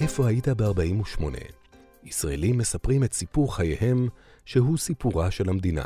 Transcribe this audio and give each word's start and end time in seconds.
איפה 0.00 0.28
היית 0.28 0.48
ב-48? 0.48 1.24
ישראלים 2.04 2.58
מספרים 2.58 3.04
את 3.04 3.12
סיפור 3.12 3.56
חייהם, 3.56 4.08
שהוא 4.44 4.78
סיפורה 4.78 5.30
של 5.30 5.48
המדינה. 5.48 5.84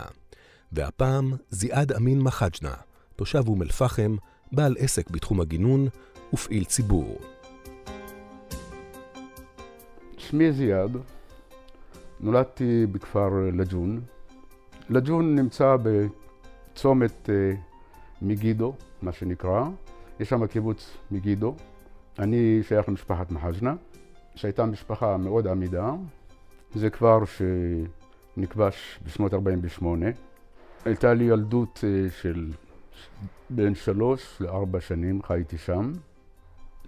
והפעם 0.73 1.33
זיאד 1.51 1.93
אמין 1.93 2.21
מחג'נה, 2.21 2.75
תושב 3.17 3.49
אום 3.49 3.63
אל-פחם, 3.63 4.17
בעל 4.53 4.75
עסק 4.79 5.11
בתחום 5.11 5.41
הגינון 5.41 5.89
ופעיל 6.33 6.65
ציבור. 6.65 7.19
שמי 10.19 10.53
זיאד, 10.53 10.97
נולדתי 12.21 12.87
בכפר 12.87 13.29
לג'ון. 13.53 14.01
לג'ון 14.91 15.35
נמצא 15.35 15.77
בצומת 15.83 17.31
אה, 17.31 17.53
מגידו, 18.23 18.75
מה 19.07 19.13
שנקרא. 19.13 19.65
יש 20.21 20.29
שם 20.29 20.47
קיבוץ 20.47 20.97
מגידו. 21.11 21.55
אני 22.19 22.61
שייך 22.63 22.89
למשפחת 22.89 23.31
מחג'נה, 23.31 23.75
שהייתה 24.35 24.67
משפחה 24.67 25.17
מאוד 25.17 25.47
עמידה. 25.47 25.95
זה 26.75 26.91
כפר 26.91 27.19
שנכבש 28.37 29.01
בשנות 29.05 29.35
48. 29.35 30.07
הייתה 30.85 31.15
לי 31.15 31.25
ילדות 31.25 31.85
אה, 31.85 32.11
של 32.11 32.53
בין 33.51 33.75
שלוש 33.75 34.41
לארבע 34.41 34.81
שנים, 34.81 35.23
חייתי 35.23 35.59
שם. 35.59 35.93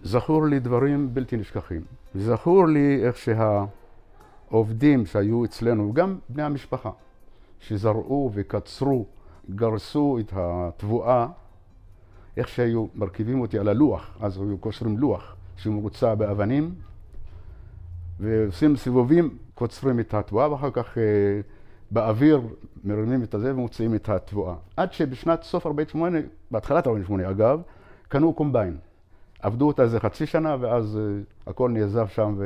זכור 0.02 0.46
לי 0.46 0.60
דברים 0.60 1.15
בלתי 1.15 1.37
נשכחים. 1.37 1.82
זכור 2.15 2.66
לי 2.66 3.07
איך 3.07 3.16
שהעובדים 3.16 5.07
שהיו 5.07 5.45
אצלנו, 5.45 5.93
גם 5.93 6.19
בני 6.29 6.43
המשפחה, 6.43 6.91
שזרעו 7.60 8.30
וקצרו, 8.35 9.07
גרסו 9.51 10.19
את 10.21 10.32
התבואה, 10.37 11.27
איך 12.38 12.48
שהיו 12.48 12.87
מרכיבים 12.95 13.41
אותי 13.41 13.59
על 13.59 13.69
הלוח, 13.69 14.16
אז 14.20 14.41
היו 14.41 14.59
קושרים 14.59 14.98
לוח 14.98 15.37
שמרוצע 15.57 16.15
באבנים, 16.15 16.74
ועושים 18.21 18.76
סיבובים, 18.76 19.37
קוצרים 19.54 20.01
את 20.01 20.15
התבואה, 20.15 20.52
ואחר 20.52 20.71
כך 20.71 20.98
אה, 20.98 21.02
באוויר 21.90 22.40
מרימים 22.85 23.23
את 23.23 23.35
הזה 23.35 23.54
ומוציאים 23.54 23.95
את 23.95 24.09
התבואה. 24.09 24.54
עד 24.76 24.93
שבשנת 24.93 25.43
סוף 25.43 25.66
48, 25.66 26.18
בהתחלת 26.51 26.87
48 26.87 27.30
אגב, 27.30 27.60
קנו 28.09 28.32
קומביין. 28.32 28.76
עבדו 29.43 29.66
אותה 29.66 29.82
איזה 29.82 30.01
חצי 30.01 30.26
שנה, 30.26 30.57
ואז 30.60 30.98
uh, 30.98 31.51
הכל 31.51 31.70
נעזב 31.70 32.07
שם, 32.09 32.38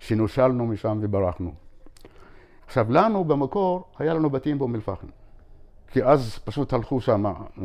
ושנושלנו 0.00 0.66
משם 0.66 0.98
וברחנו. 1.00 1.52
עכשיו, 2.66 2.86
לנו 2.90 3.24
במקור, 3.24 3.84
היה 3.98 4.14
לנו 4.14 4.30
בתים 4.30 4.58
באום 4.58 4.74
אל-פחם. 4.74 5.06
כי 5.90 6.04
אז 6.04 6.38
פשוט 6.38 6.72
הלכו 6.72 7.00
שם 7.00 7.24
uh, 7.26 7.60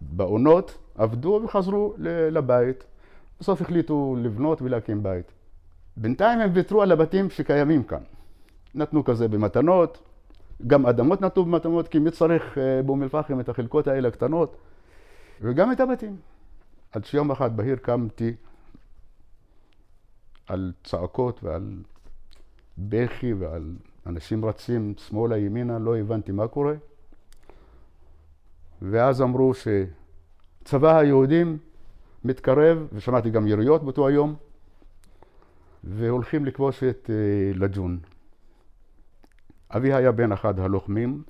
בעונות, 0.00 0.78
עבדו 0.94 1.40
וחזרו 1.44 1.94
לבית. 2.30 2.84
בסוף 3.40 3.60
החליטו 3.60 4.16
לבנות 4.18 4.62
ולהקים 4.62 5.02
בית. 5.02 5.32
בינתיים 5.96 6.40
הם 6.40 6.50
ויתרו 6.54 6.82
על 6.82 6.92
הבתים 6.92 7.30
שקיימים 7.30 7.82
כאן. 7.82 8.02
נתנו 8.74 9.04
כזה 9.04 9.28
במתנות, 9.28 9.98
גם 10.66 10.86
אדמות 10.86 11.20
נתנו 11.20 11.44
במתנות, 11.44 11.88
כי 11.88 11.98
מי 11.98 12.10
צריך 12.10 12.42
uh, 12.54 12.86
באום 12.86 13.02
אל-פחם 13.02 13.40
את 13.40 13.48
החלקות 13.48 13.86
האלה 13.86 14.08
הקטנות, 14.08 14.56
וגם 15.40 15.72
את 15.72 15.80
הבתים. 15.80 16.16
עד 16.92 17.04
שיום 17.04 17.30
אחד 17.30 17.56
בהיר 17.56 17.76
קמתי 17.76 18.34
על 20.46 20.72
צעקות 20.84 21.44
ועל 21.44 21.82
בכי 22.78 23.34
ועל 23.34 23.74
אנשים 24.06 24.44
רצים 24.44 24.94
שמאלה 24.98 25.38
ימינה, 25.38 25.78
לא 25.78 25.96
הבנתי 25.96 26.32
מה 26.32 26.48
קורה. 26.48 26.74
ואז 28.82 29.22
אמרו 29.22 29.52
שצבא 29.54 30.98
היהודים 30.98 31.58
מתקרב, 32.24 32.86
ושמעתי 32.92 33.30
גם 33.30 33.46
יריות 33.46 33.82
באותו 33.82 34.08
היום, 34.08 34.34
והולכים 35.84 36.44
לכבוש 36.44 36.84
את 36.84 37.10
אה, 37.10 37.58
לג'ון. 37.58 37.98
אבי 39.76 39.92
היה 39.92 40.12
בן 40.12 40.32
אחד 40.32 40.60
הלוחמים, 40.60 41.22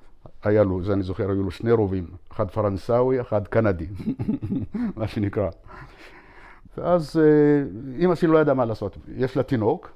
היה 0.43 0.63
לו, 0.63 0.83
זה 0.83 0.93
אני 0.93 1.03
זוכר, 1.03 1.29
היו 1.29 1.43
לו 1.43 1.51
שני 1.51 1.71
רובים, 1.71 2.07
אחד 2.31 2.51
פרנסאוי, 2.51 3.21
אחד 3.21 3.47
קנדי, 3.47 3.87
מה 4.97 5.07
שנקרא. 5.07 5.49
ואז 6.77 7.21
אימא 7.99 8.11
אה, 8.11 8.15
שלי 8.15 8.29
לא 8.29 8.37
ידעה 8.37 8.55
מה 8.55 8.65
לעשות. 8.65 8.97
יש 9.15 9.37
לה 9.37 9.43
תינוק, 9.43 9.91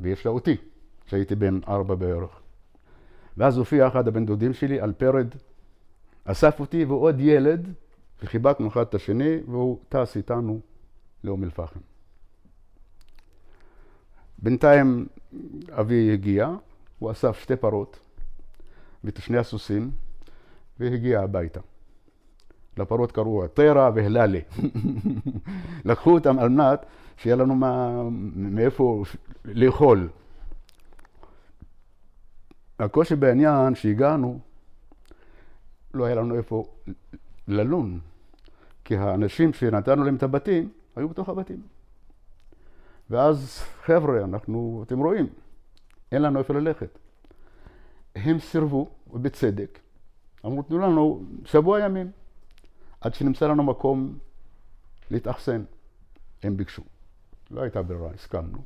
ויש 0.00 0.26
לה 0.26 0.32
אותי, 0.32 0.56
שהייתי 1.06 1.34
בן 1.34 1.60
ארבע 1.68 1.94
בערך. 1.94 2.40
ואז 3.36 3.58
הופיע 3.58 3.88
אחד 3.88 4.08
הבן 4.08 4.26
דודים 4.26 4.52
שלי 4.52 4.80
על 4.80 4.92
פרד, 4.92 5.26
אסף 6.24 6.60
אותי 6.60 6.84
ועוד 6.84 7.20
ילד, 7.20 7.68
וחיבקנו 8.22 8.68
אחד 8.68 8.80
את 8.80 8.94
השני, 8.94 9.36
והוא 9.48 9.78
טס 9.88 10.16
איתנו 10.16 10.60
לאום 11.24 11.44
אל-פחם. 11.44 11.80
בינתיים 14.38 15.06
אבי 15.70 16.12
הגיע, 16.12 16.50
הוא 16.98 17.10
אסף 17.10 17.40
שתי 17.42 17.56
פרות, 17.56 17.98
ואת 19.04 19.22
שני 19.22 19.38
הסוסים, 19.38 19.90
והגיע 20.78 21.20
הביתה. 21.20 21.60
לפרות 22.76 23.12
קראו 23.12 23.48
טרה 23.48 23.90
והללה. 23.94 24.38
לקחו 25.84 26.14
אותם 26.14 26.38
על 26.38 26.48
מנת 26.48 26.86
שיהיה 27.16 27.36
לנו 27.36 27.54
מה, 27.54 28.02
מאיפה 28.34 29.04
לאכול. 29.44 30.08
הקושי 32.78 33.16
בעניין 33.16 33.74
שהגענו, 33.74 34.40
לא 35.94 36.04
היה 36.04 36.14
לנו 36.14 36.36
איפה 36.36 36.64
ללון, 37.48 38.00
כי 38.84 38.96
האנשים 38.96 39.52
שנתנו 39.52 40.04
להם 40.04 40.16
את 40.16 40.22
הבתים, 40.22 40.72
היו 40.96 41.08
בתוך 41.08 41.28
הבתים. 41.28 41.62
ואז, 43.10 43.62
חבר'ה, 43.84 44.24
אנחנו, 44.24 44.84
אתם 44.86 44.98
רואים, 44.98 45.26
אין 46.12 46.22
לנו 46.22 46.38
איפה 46.38 46.54
ללכת. 46.54 46.98
הם 48.14 48.38
סירבו, 48.38 48.88
ובצדק. 49.10 49.78
אמרו, 50.46 50.62
תנו 50.62 50.78
לנו 50.78 51.24
שבוע 51.44 51.80
ימים, 51.80 52.10
עד 53.00 53.14
שנמצא 53.14 53.48
לנו 53.48 53.62
מקום 53.62 54.18
להתאכסן. 55.10 55.64
הם 56.42 56.56
ביקשו. 56.56 56.82
לא 57.50 57.60
הייתה 57.60 57.82
ברירה, 57.82 58.10
הסכמנו. 58.14 58.58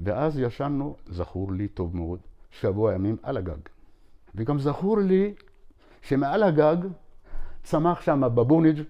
ואז 0.00 0.38
ישנו, 0.38 0.96
זכור 1.06 1.52
לי 1.52 1.68
טוב 1.68 1.96
מאוד, 1.96 2.20
שבוע 2.50 2.94
ימים 2.94 3.16
על 3.22 3.36
הגג. 3.36 3.58
וגם 4.38 4.58
זכור 4.58 4.98
לי 4.98 5.34
שמעל 6.02 6.42
הגג 6.42 6.76
צמח 7.62 8.00
שם 8.00 8.20
בבוניג' 8.20 8.82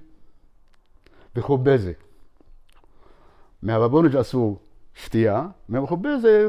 וחובזה. 1.36 1.92
מהבבוניג' 3.62 4.16
עשו 4.16 4.58
שתייה, 4.94 5.46
מהחובזה 5.68 6.48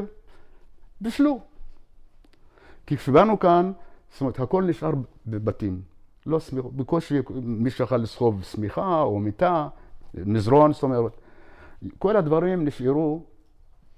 בישלו. 1.00 1.40
כי 2.86 2.96
כשבאנו 2.96 3.38
כאן, 3.38 3.72
זאת 4.12 4.20
אומרת, 4.20 4.40
הכל 4.40 4.64
נשאר 4.64 4.90
בבתים. 5.26 5.82
לא 6.26 6.38
סמיכות, 6.38 6.72
בקושי 6.72 7.18
מי 7.42 7.70
שיכול 7.70 7.98
לסחוב 7.98 8.42
שמיכה 8.42 9.00
או 9.02 9.18
מיטה, 9.18 9.68
מזרון, 10.14 10.72
זאת 10.72 10.82
אומרת. 10.82 11.20
כל 11.98 12.16
הדברים 12.16 12.64
נשארו 12.64 13.24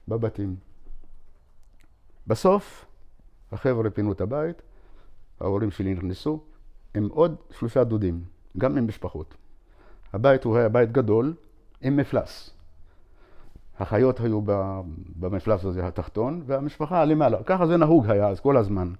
בבתים. 0.08 0.56
בסוף, 2.26 2.86
החבר'ה 3.52 3.90
פינו 3.90 4.12
את 4.12 4.20
הבית, 4.20 4.62
ההורים 5.42 5.70
שלי 5.70 5.94
נכנסו, 5.94 6.40
עם 6.94 7.08
עוד 7.08 7.36
שלושה 7.50 7.84
דודים, 7.84 8.24
גם 8.58 8.76
עם 8.76 8.88
משפחות. 8.88 9.34
הבית 10.12 10.44
הוא 10.44 10.56
היה 10.56 10.68
בית 10.68 10.92
גדול, 10.92 11.34
עם 11.80 11.96
מפלס. 11.96 12.50
החיות 13.78 14.20
היו 14.20 14.40
במפלס 15.16 15.64
הזה 15.64 15.86
התחתון, 15.86 16.42
והמשפחה 16.46 17.04
למעלה. 17.04 17.42
ככה 17.42 17.66
זה 17.66 17.76
נהוג 17.76 18.10
היה 18.10 18.28
אז 18.28 18.40
כל 18.40 18.56
הזמן. 18.56 18.92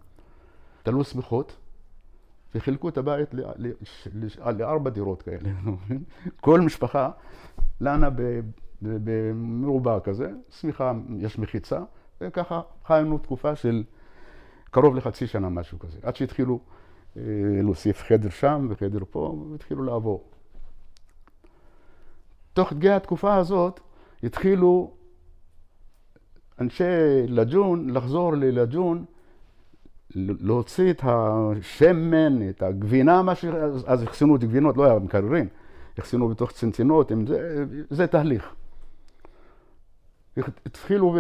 תלו 0.82 1.04
שמיכות, 1.04 1.56
וחילקו 2.54 2.88
את 2.88 2.98
הבית 2.98 3.34
לארבע 4.56 4.90
דירות 4.90 5.22
כאלה. 5.22 5.48
כל 6.40 6.60
משפחה 6.60 7.10
לנה 7.80 8.08
במרובע 8.82 10.00
כזה, 10.00 10.30
שמיכה, 10.50 10.92
יש 11.18 11.38
מחיצה, 11.38 11.80
וככה 12.20 12.60
חיינו 12.86 13.18
תקופה 13.18 13.56
של 13.56 13.84
קרוב 14.72 14.96
לחצי 14.96 15.26
שנה, 15.26 15.48
משהו 15.48 15.78
כזה. 15.78 15.98
עד 16.02 16.16
שהתחילו 16.16 16.60
אה, 17.16 17.22
להוסיף 17.62 18.02
חדר 18.02 18.30
שם 18.30 18.66
וחדר 18.70 19.00
פה, 19.10 19.44
והתחילו 19.50 19.84
לעבור. 19.84 20.24
תוך 22.52 22.68
כדי 22.68 22.90
התקופה 22.90 23.34
הזאת, 23.34 23.80
התחילו 24.22 24.90
אנשי 26.60 26.84
לג'ון 27.28 27.90
לחזור 27.90 28.32
ללג'ון, 28.32 29.04
להוציא 30.14 30.90
את 30.90 31.02
השמן, 31.04 32.48
את 32.48 32.62
הגבינה, 32.62 33.22
מה 33.22 33.34
ש... 33.34 33.44
אז 33.86 34.04
אחסנו 34.04 34.36
את 34.36 34.42
הגבינות, 34.42 34.76
לא 34.76 34.84
היה 34.84 34.98
מקררים, 34.98 35.48
אחסנו 35.98 36.28
בתוך 36.28 36.52
צנצינות, 36.52 37.12
זה, 37.26 37.64
זה 37.90 38.06
תהליך. 38.06 38.54
התחילו 40.36 41.16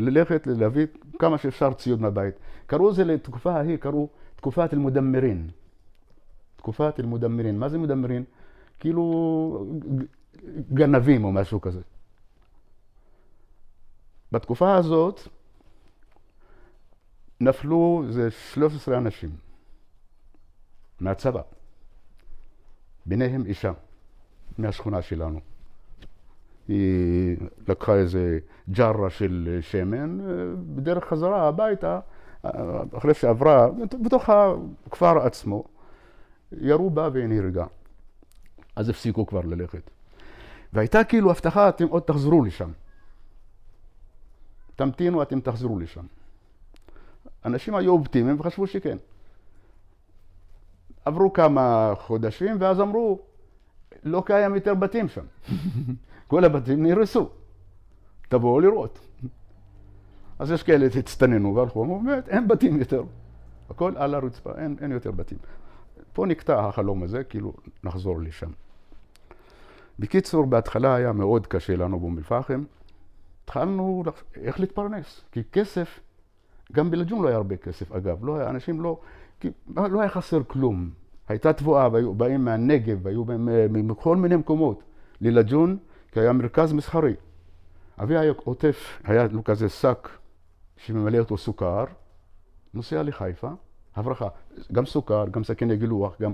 ללכת, 0.00 0.46
להביא 0.46 0.86
כמה 1.18 1.38
שאפשר 1.38 1.72
ציוד 1.72 2.00
מהבית. 2.00 2.34
קראו 2.66 2.90
לזה 2.90 3.04
לתקופה 3.04 3.52
ההיא, 3.52 3.76
קראו 3.76 4.08
תקופת 4.36 4.74
אל-מודמרין. 4.74 5.50
תקופת 6.56 7.00
אל-מודמרין. 7.00 7.58
מה 7.58 7.68
זה 7.68 7.78
מודמרין? 7.78 8.24
כאילו 8.80 9.66
גנבים 10.74 11.24
או 11.24 11.32
משהו 11.32 11.60
כזה. 11.60 11.80
בתקופה 14.32 14.76
הזאת 14.76 15.20
נפלו 17.40 18.04
זה 18.10 18.30
13 18.30 18.98
אנשים 18.98 19.30
מהצבא, 21.00 21.42
ביניהם 23.06 23.46
אישה 23.46 23.72
מהשכונה 24.58 25.02
שלנו. 25.02 25.40
היא 26.68 27.36
לקחה 27.68 27.94
איזה 27.94 28.38
ג'רה 28.70 29.10
של 29.10 29.58
שמן, 29.60 30.18
בדרך 30.74 31.04
חזרה 31.04 31.48
הביתה, 31.48 32.00
אחרי 32.96 33.14
שעברה, 33.14 33.68
בתוך 34.04 34.30
הכפר 34.86 35.18
עצמו, 35.18 35.64
ירו 36.52 36.90
בה 36.90 37.08
והיא 37.12 37.26
נהרגה. 37.26 37.66
אז 38.76 38.88
הפסיקו 38.88 39.26
כבר 39.26 39.40
ללכת. 39.40 39.90
והייתה 40.72 41.04
כאילו 41.04 41.30
הבטחה, 41.30 41.68
אתם 41.68 41.86
עוד 41.86 42.02
תחזרו 42.02 42.44
לשם. 42.44 42.70
תמתינו, 44.76 45.22
אתם 45.22 45.40
תחזרו 45.40 45.78
לשם. 45.78 46.04
אנשים 47.44 47.74
היו 47.74 47.92
אופטימיים 47.92 48.40
וחשבו 48.40 48.66
שכן. 48.66 48.96
עברו 51.04 51.32
כמה 51.32 51.92
חודשים 51.98 52.56
ואז 52.60 52.80
אמרו, 52.80 53.20
לא 54.04 54.22
קיים 54.26 54.54
יותר 54.54 54.74
בתים 54.74 55.08
שם. 55.08 55.24
כל 56.28 56.44
הבתים 56.44 56.82
נהרסו. 56.82 57.30
תבואו 58.28 58.60
לראות. 58.60 58.98
אז 60.38 60.50
יש 60.50 60.62
כאלה 60.62 60.90
שהצטננו 60.90 61.54
והלכו, 61.54 61.84
אמרו, 61.84 62.00
באמת, 62.00 62.28
אין 62.28 62.48
בתים 62.48 62.78
יותר. 62.78 63.02
הכל 63.70 63.92
על 63.96 64.14
הרצפה, 64.14 64.52
אין, 64.56 64.76
אין 64.80 64.92
יותר 64.92 65.10
בתים. 65.10 65.38
פה 66.12 66.26
נקטע 66.26 66.66
החלום 66.66 67.02
הזה, 67.02 67.24
כאילו 67.24 67.52
נחזור 67.84 68.20
לשם. 68.20 68.50
בקיצור, 69.98 70.46
בהתחלה 70.46 70.94
היה 70.94 71.12
מאוד 71.12 71.46
קשה 71.46 71.76
לנו 71.76 72.00
באום 72.00 72.18
אל-פחם. 72.18 72.64
התחלנו 73.44 74.02
איך 74.36 74.60
להתפרנס, 74.60 75.24
כי 75.32 75.42
כסף, 75.52 76.00
גם 76.72 76.90
בלג'ון 76.90 77.22
לא 77.22 77.28
היה 77.28 77.36
הרבה 77.36 77.56
כסף 77.56 77.92
אגב, 77.92 78.24
לא 78.24 78.36
היה, 78.36 78.50
אנשים 78.50 78.80
לא, 78.80 79.00
כי 79.40 79.50
לא 79.76 80.00
היה 80.00 80.10
חסר 80.10 80.42
כלום. 80.46 80.90
הייתה 81.28 81.52
תבואה, 81.52 81.88
והיו 81.92 82.14
באים 82.14 82.44
מהנגב, 82.44 82.98
והיו 83.02 83.24
מכל 83.70 84.16
מיני 84.16 84.36
מקומות 84.36 84.82
ללג'ון, 85.20 85.76
כי 86.12 86.20
היה 86.20 86.32
מרכז 86.32 86.72
מסחרי. 86.72 87.14
אבי 88.02 88.16
היה 88.16 88.32
עוטף, 88.44 89.00
היה 89.04 89.26
לו 89.30 89.44
כזה 89.44 89.68
שק 89.68 90.08
שממלא 90.76 91.18
אותו 91.18 91.38
סוכר, 91.38 91.84
נוסע 92.74 93.02
לחיפה, 93.02 93.48
הברחה, 93.96 94.28
גם 94.72 94.86
סוכר, 94.86 95.24
גם 95.30 95.44
סכיני 95.44 95.76
גילוח, 95.76 96.20
גם 96.20 96.32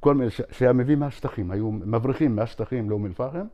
כל 0.00 0.14
מיני, 0.14 0.30
שהיה 0.50 0.72
מביא 0.72 0.96
מהשטחים, 0.96 1.50
היו 1.50 1.70
מבריחים 1.72 2.36
מהשטחים 2.36 2.90
לאום 2.90 3.06
אל-פחם, 3.06 3.46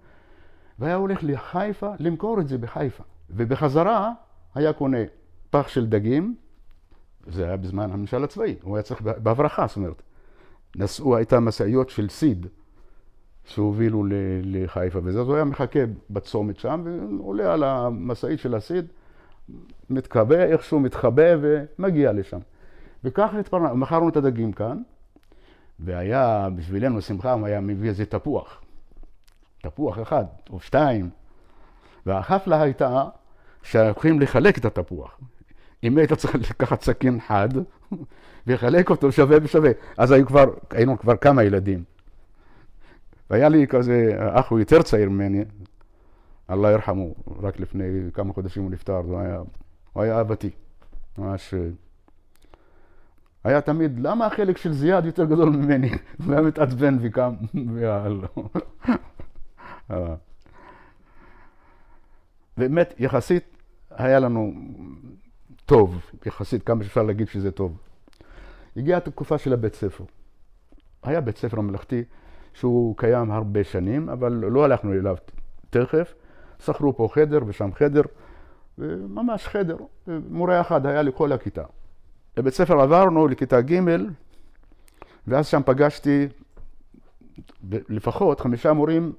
והיה 0.78 0.94
הולך 0.94 1.18
לחיפה 1.22 1.92
למכור 1.98 2.40
את 2.40 2.48
זה 2.48 2.58
בחיפה. 2.58 3.04
ובחזרה 3.30 4.12
היה 4.54 4.72
קונה 4.72 4.98
פח 5.50 5.68
של 5.68 5.86
דגים, 5.86 6.36
זה 7.26 7.44
היה 7.44 7.56
בזמן 7.56 7.90
הממשל 7.90 8.24
הצבאי, 8.24 8.56
הוא 8.62 8.76
היה 8.76 8.82
צריך 8.82 9.00
בהברחה, 9.02 9.66
זאת 9.66 9.76
אומרת. 9.76 10.02
נסעו, 10.76 11.16
הייתה 11.16 11.40
משאיות 11.40 11.90
של 11.90 12.08
סיד 12.08 12.46
שהובילו 13.44 14.04
לחיפה 14.42 14.98
וזה, 15.02 15.20
אז 15.20 15.28
הוא 15.28 15.34
היה 15.34 15.44
מחכה 15.44 15.80
בצומת 16.10 16.58
שם, 16.58 16.82
ועולה 17.18 17.52
על 17.52 17.64
המשאית 17.64 18.40
של 18.40 18.54
הסיד, 18.54 18.86
מתקבע, 19.90 20.44
איכשהו 20.44 20.80
מתחבא 20.80 21.36
ומגיע 21.40 22.12
לשם. 22.12 22.38
וככה 23.04 23.38
התפרנסנו, 23.38 23.76
מכרנו 23.76 24.08
את 24.08 24.16
הדגים 24.16 24.52
כאן, 24.52 24.82
והיה 25.80 26.48
בשבילנו 26.56 27.02
שמחה, 27.02 27.32
הוא 27.32 27.46
היה 27.46 27.60
מביא 27.60 27.88
איזה 27.88 28.06
תפוח. 28.06 28.60
תפוח 29.62 29.98
אחד 30.02 30.24
או 30.50 30.60
שתיים. 30.60 31.10
והחפלה 32.06 32.62
הייתה 32.62 33.04
שהולכים 33.62 34.20
לחלק 34.20 34.58
את 34.58 34.64
התפוח. 34.64 35.20
אם 35.82 35.98
היית 35.98 36.12
צריך 36.12 36.34
לקחת 36.34 36.82
סכין 36.82 37.20
חד 37.20 37.48
ולחלק 38.46 38.90
אותו 38.90 39.12
שווה 39.12 39.40
בשווה. 39.40 39.70
אז 39.98 40.10
היו 40.10 40.26
כבר, 40.26 40.44
היינו 40.70 40.98
כבר 40.98 41.16
כמה 41.16 41.42
ילדים. 41.42 41.84
והיה 43.30 43.48
לי 43.48 43.66
כזה, 43.66 44.16
אח 44.18 44.50
הוא 44.50 44.58
יותר 44.58 44.82
צעיר 44.82 45.10
ממני, 45.10 45.44
אללה 46.50 46.70
ירחמו, 46.70 47.14
רק 47.42 47.60
לפני 47.60 47.84
כמה 48.14 48.32
חודשים 48.32 48.62
הוא 48.62 48.70
נפטר, 48.70 48.96
הוא 48.96 49.18
היה, 49.18 49.40
הוא 49.92 50.02
היה 50.02 50.18
אהבתי, 50.18 50.50
ממש... 51.18 51.54
היה 53.44 53.60
תמיד, 53.60 54.00
למה 54.00 54.26
החלק 54.26 54.56
של 54.56 54.72
זיאד 54.72 55.04
יותר 55.04 55.24
גדול 55.24 55.48
ממני? 55.48 55.90
הוא 56.24 56.32
היה 56.32 56.42
מתעצבן 56.42 56.98
וקם, 57.00 57.34
ויאללה. 57.74 58.26
באמת, 62.56 62.94
יחסית 62.98 63.44
היה 63.90 64.18
לנו 64.18 64.52
טוב, 65.66 66.10
יחסית 66.26 66.62
כמה 66.62 66.84
שאפשר 66.84 67.02
להגיד 67.02 67.28
שזה 67.28 67.50
טוב. 67.50 67.78
הגיעה 68.76 68.98
התקופה 68.98 69.38
של 69.38 69.52
הבית 69.52 69.74
ספר. 69.74 70.04
היה 71.02 71.20
בית 71.20 71.38
ספר 71.38 71.60
ממלכתי 71.60 72.04
שהוא 72.54 72.96
קיים 72.96 73.30
הרבה 73.30 73.64
שנים, 73.64 74.08
אבל 74.08 74.32
לא 74.32 74.64
הלכנו 74.64 74.92
אליו 74.92 75.16
תכף. 75.70 76.14
שכרו 76.64 76.96
פה 76.96 77.08
חדר 77.12 77.40
ושם 77.46 77.72
חדר, 77.74 78.02
ממש 79.08 79.46
חדר. 79.46 79.76
מורה 80.06 80.60
אחד 80.60 80.86
היה 80.86 81.02
לכל 81.02 81.32
הכיתה. 81.32 81.64
לבית 82.36 82.54
ספר 82.54 82.80
עברנו 82.80 83.28
לכיתה 83.28 83.60
ג', 83.60 83.80
ואז 85.26 85.46
שם 85.46 85.60
פגשתי 85.66 86.28
לפחות 87.70 88.40
חמישה 88.40 88.72
מורים 88.72 89.12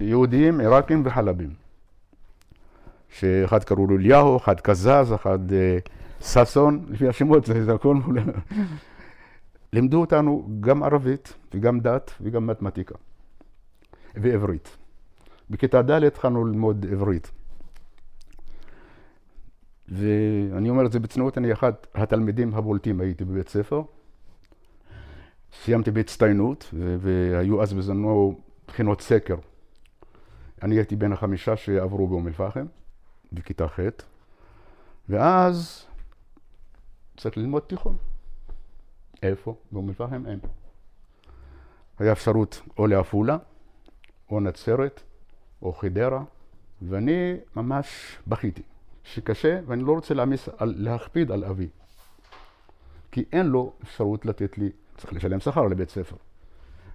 יהודיים, 0.00 0.60
עיראקים 0.60 1.02
וחלבים. 1.04 1.67
שאחד 3.08 3.64
קראו 3.64 3.86
לו 3.86 3.96
אליהו, 3.96 4.36
אחד 4.36 4.60
קזז, 4.60 5.14
אחד 5.14 5.52
אה, 5.52 5.78
ששון, 6.20 6.84
לפי 6.88 7.08
השמות 7.08 7.46
זה 7.46 7.74
הכל 7.74 7.94
מול... 7.94 8.18
לימדו 9.72 10.00
אותנו 10.00 10.48
גם 10.60 10.82
ערבית 10.82 11.34
וגם 11.54 11.80
דת 11.80 12.10
וגם 12.20 12.46
מתמטיקה 12.46 12.94
ועברית. 14.14 14.76
בכיתה 15.50 15.82
ד' 15.82 15.90
התחלנו 15.90 16.44
ללמוד 16.44 16.86
עברית. 16.92 17.30
ואני 19.88 20.70
אומר 20.70 20.86
את 20.86 20.92
זה 20.92 21.00
בצניעות, 21.00 21.38
אני 21.38 21.52
אחד 21.52 21.72
התלמידים 21.94 22.54
הבולטים 22.54 23.00
הייתי 23.00 23.24
בבית 23.24 23.48
ספר. 23.48 23.82
סיימתי 25.52 25.90
בהצטיינות, 25.90 26.70
והיו 26.72 27.62
אז 27.62 27.72
בזמנו 27.72 28.40
בחינות 28.66 29.00
סקר. 29.00 29.36
אני 30.62 30.74
הייתי 30.74 30.96
בין 30.96 31.12
החמישה 31.12 31.56
שעברו 31.56 32.06
באום 32.06 32.26
אל-פחם, 32.26 32.66
בכיתה 33.32 33.68
ח', 33.68 33.80
ואז 35.08 35.86
צריך 37.16 37.36
ללמוד 37.36 37.62
תיכון. 37.62 37.96
איפה? 39.22 39.54
באום 39.72 39.88
אל-פחם 39.88 40.26
אין. 40.26 40.38
היה 41.98 42.12
אפשרות 42.12 42.60
או 42.78 42.86
לעפולה, 42.86 43.36
או 44.30 44.40
נצרת, 44.40 45.02
או 45.62 45.72
חדרה, 45.72 46.24
ואני 46.82 47.34
ממש 47.56 48.18
בכיתי. 48.26 48.62
שקשה, 49.04 49.60
ואני 49.66 49.82
לא 49.82 49.92
רוצה 49.92 50.14
להעמיס, 50.14 50.48
להכביד 50.60 51.30
על 51.30 51.44
אבי. 51.44 51.68
כי 53.12 53.24
אין 53.32 53.46
לו 53.46 53.72
אפשרות 53.82 54.26
לתת 54.26 54.58
לי, 54.58 54.70
צריך 54.96 55.12
לשלם 55.12 55.40
שכר 55.40 55.66
לבית 55.66 55.90
ספר. 55.90 56.16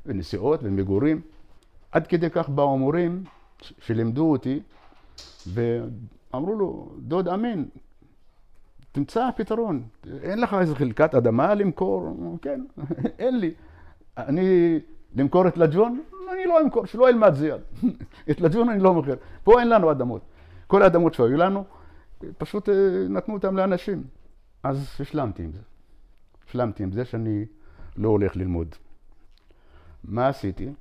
ונסיעות 0.06 0.60
ומגורים. 0.64 1.22
עד 1.92 2.08
כדי 2.08 2.30
כך 2.30 2.50
באו 2.50 2.78
מורים 2.78 3.24
שלימדו 3.80 4.32
אותי, 4.32 4.60
ואמרו 6.34 6.56
לו, 6.56 6.96
דוד 6.98 7.28
אמין, 7.28 7.66
תמצא 8.92 9.30
פתרון. 9.36 9.84
אין 10.24 10.42
לך 10.42 10.54
איזה 10.54 10.76
חלקת 10.76 11.16
אדמה 11.16 11.56
למכור? 11.56 12.18
כן, 12.42 12.66
אין 13.20 13.40
לי. 13.40 13.54
אני, 14.18 14.80
למכור 15.16 15.48
את 15.48 15.58
לג'ון? 15.58 16.02
אני 16.34 16.46
לא 16.46 16.62
אמכור, 16.62 16.86
שלא 16.86 17.10
ילמד 17.10 17.34
זיאד. 17.34 17.62
את 18.32 18.42
לג'ון 18.42 18.70
אני 18.70 18.80
לא 18.80 18.94
מוכר. 18.94 19.16
פה 19.44 19.60
אין 19.60 19.70
לנו 19.70 19.92
אדמות. 19.92 20.22
כל 20.68 20.84
האדמות 20.84 21.14
שהיו 21.14 21.38
לנו, 21.38 21.64
פשוט 22.38 22.70
אה, 22.70 22.76
נתנו 23.10 23.34
אותם 23.34 23.58
לאנשים. 23.58 24.04
אז 24.64 24.96
השלמתי 25.00 25.44
עם 25.44 25.52
זה. 25.52 25.62
השלמתי 26.48 26.84
עם 26.84 26.92
זה 26.92 27.06
שאני 27.06 27.46
לא 27.98 28.10
הולך 28.10 28.36
ללמוד. 28.36 28.76
מה 30.04 30.28
עשיתי? 30.28 30.74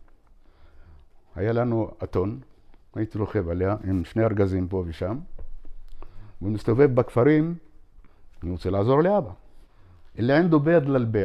היה 1.34 1.52
לנו 1.52 1.90
אתון, 2.04 2.40
הייתי 2.94 3.18
רוכב 3.18 3.48
עליה 3.48 3.76
עם 3.84 4.04
שני 4.04 4.24
ארגזים 4.24 4.68
פה 4.68 4.84
ושם, 4.86 5.18
ומסתובב 6.42 6.94
בכפרים, 6.94 7.54
אני 8.42 8.50
רוצה 8.50 8.70
לעזור 8.70 9.02
לאבא. 9.02 9.30
אלא 10.18 10.32
אין 10.32 10.48
דובד 10.48 10.86
ללבע. 10.86 11.24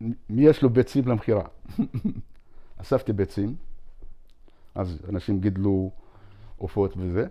מי 0.00 0.42
יש 0.42 0.62
לו 0.62 0.70
ביצים 0.70 1.08
למכירה? 1.08 1.44
אספתי 2.80 3.12
ביצים, 3.12 3.54
אז 4.74 4.98
אנשים 5.08 5.40
גידלו 5.40 5.90
עופות 6.56 6.94
וזה, 6.96 7.26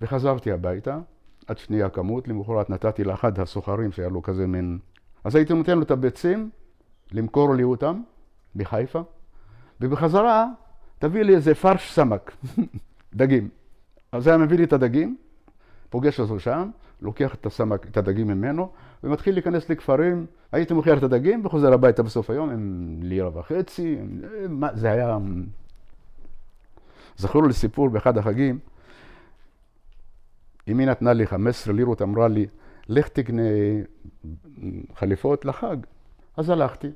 וחזרתי 0.00 0.52
הביתה, 0.52 0.98
עד 1.46 1.58
שנייה 1.58 1.88
כמות, 1.88 2.28
למחרת 2.28 2.70
נתתי 2.70 3.04
לאחד 3.04 3.40
הסוחרים 3.40 3.92
שהיה 3.92 4.08
לו 4.08 4.22
כזה 4.22 4.46
מין... 4.46 4.78
אז 5.24 5.36
הייתי 5.36 5.54
נותן 5.54 5.76
לו 5.76 5.82
את 5.82 5.90
הביצים, 5.90 6.50
למכור 7.12 7.54
לי 7.54 7.62
אותם, 7.62 8.02
בחיפה, 8.56 9.02
ובחזרה 9.80 10.46
תביא 10.98 11.22
לי 11.22 11.34
איזה 11.34 11.54
פרש 11.54 11.92
סמק, 11.92 12.36
דגים. 13.14 13.48
אז 14.12 14.26
היה 14.26 14.38
מביא 14.38 14.56
לי 14.56 14.64
את 14.64 14.72
הדגים, 14.72 15.16
פוגש 15.92 16.20
אותו 16.20 16.40
שם, 16.40 16.70
לוקח 17.02 17.34
את 17.34 17.46
הסמק, 17.46 17.86
את 17.86 17.96
הדגים 17.96 18.26
ממנו, 18.26 18.72
ומתחיל 19.04 19.34
להיכנס 19.34 19.70
לכפרים, 19.70 20.26
הייתי 20.52 20.74
מוכר 20.74 20.98
את 20.98 21.02
הדגים 21.02 21.46
וחוזר 21.46 21.72
הביתה 21.72 22.02
בסוף 22.02 22.30
היום 22.30 22.50
עם 22.50 22.98
לירה 23.02 23.38
וחצי, 23.38 23.98
עם... 24.00 24.62
זה 24.74 24.90
היה... 24.90 25.18
זכור 27.16 27.46
לי 27.46 27.52
סיפור 27.52 27.88
באחד 27.88 28.18
החגים, 28.18 28.58
אמי 30.70 30.86
נתנה 30.86 31.12
לי 31.12 31.26
15 31.26 31.74
לירות, 31.74 32.02
אמרה 32.02 32.28
לי, 32.28 32.46
לך 32.88 33.08
תקנה 33.08 33.42
חליפות 34.94 35.44
לחג. 35.44 35.76
אז 36.36 36.50
הלכתי. 36.50 36.90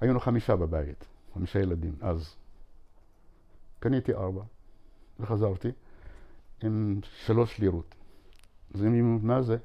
היינו 0.00 0.20
חמישה 0.20 0.56
בבית, 0.56 1.04
חמישה 1.34 1.58
ילדים, 1.58 1.92
אז. 2.00 2.34
קניתי 3.78 4.14
ארבע, 4.14 4.42
וחזרתי 5.20 5.68
עם 6.64 7.00
שלוש 7.26 7.58
לירות. 7.58 7.94
אז 8.74 8.82
אמי, 8.84 9.02
מה 9.02 9.42
זה? 9.42 9.56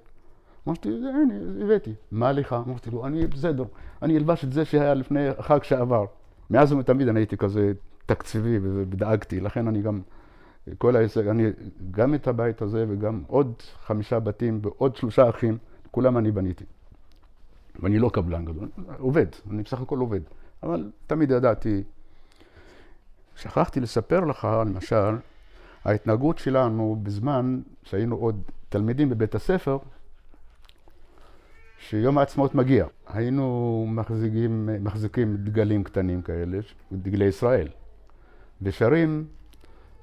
אמרתי, 0.67 0.89
הנה, 0.89 1.33
הבאתי. 1.63 1.93
מה 2.11 2.31
לך? 2.31 2.55
אמרתי 2.67 2.91
לו, 2.91 3.05
אני 3.05 3.27
בסדר, 3.27 3.63
אני 4.01 4.17
אלבש 4.17 4.43
את 4.43 4.53
זה 4.53 4.65
שהיה 4.65 4.93
לפני 4.93 5.27
החג 5.27 5.63
שעבר. 5.63 6.05
מאז 6.49 6.71
ומתמיד 6.71 7.07
אני 7.07 7.19
הייתי 7.19 7.37
כזה 7.37 7.73
תקציבי 8.05 8.59
ודאגתי, 8.61 9.39
לכן 9.39 9.67
אני 9.67 9.81
גם, 9.81 10.01
כל 10.77 10.95
ההישג, 10.95 11.27
אני, 11.27 11.43
גם 11.91 12.13
את 12.13 12.27
הבית 12.27 12.61
הזה 12.61 12.85
וגם 12.89 13.23
עוד 13.27 13.53
חמישה 13.85 14.19
בתים 14.19 14.59
ועוד 14.61 14.95
שלושה 14.95 15.29
אחים, 15.29 15.57
כולם 15.91 16.17
אני 16.17 16.31
בניתי. 16.31 16.65
ואני 17.79 17.99
לא 17.99 18.09
קבלן 18.09 18.45
גדול, 18.45 18.69
עובד, 18.97 19.25
אני 19.51 19.63
בסך 19.63 19.81
הכל 19.81 19.99
עובד. 19.99 20.21
אבל 20.63 20.91
תמיד 21.07 21.31
ידעתי. 21.31 21.83
שכחתי 23.35 23.79
לספר 23.79 24.19
לך, 24.19 24.47
למשל, 24.65 25.15
ההתנהגות 25.85 26.37
שלנו 26.37 26.99
בזמן 27.03 27.61
שהיינו 27.83 28.15
עוד 28.15 28.41
תלמידים 28.69 29.09
בבית 29.09 29.35
הספר, 29.35 29.77
שיום 31.77 32.17
העצמאות 32.17 32.55
מגיע. 32.55 32.85
היינו 33.07 33.85
מחזיקים, 33.89 34.69
מחזיקים 34.81 35.37
דגלים 35.37 35.83
קטנים 35.83 36.21
כאלה, 36.21 36.57
דגלי 36.91 37.25
ישראל, 37.25 37.67
ושרים 38.61 39.25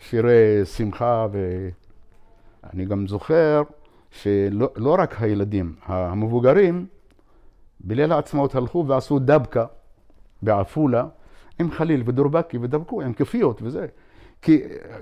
שירי 0.01 0.65
שמחה, 0.65 1.27
ואני 1.33 2.85
גם 2.85 3.07
זוכר 3.07 3.63
שלא 4.11 4.71
לא 4.77 4.97
רק 4.99 5.23
הילדים, 5.23 5.75
המבוגרים, 5.83 6.87
בליל 7.81 8.13
העצמאות 8.13 8.55
הלכו 8.55 8.85
ועשו 8.87 9.19
דבקה 9.19 9.67
בעפולה 10.43 11.07
עם 11.59 11.71
חליל 11.71 12.03
ודורבקי 12.07 12.59
ודבקו 12.59 13.03
עם 13.03 13.13
כפיות 13.13 13.63
וזה. 13.63 13.87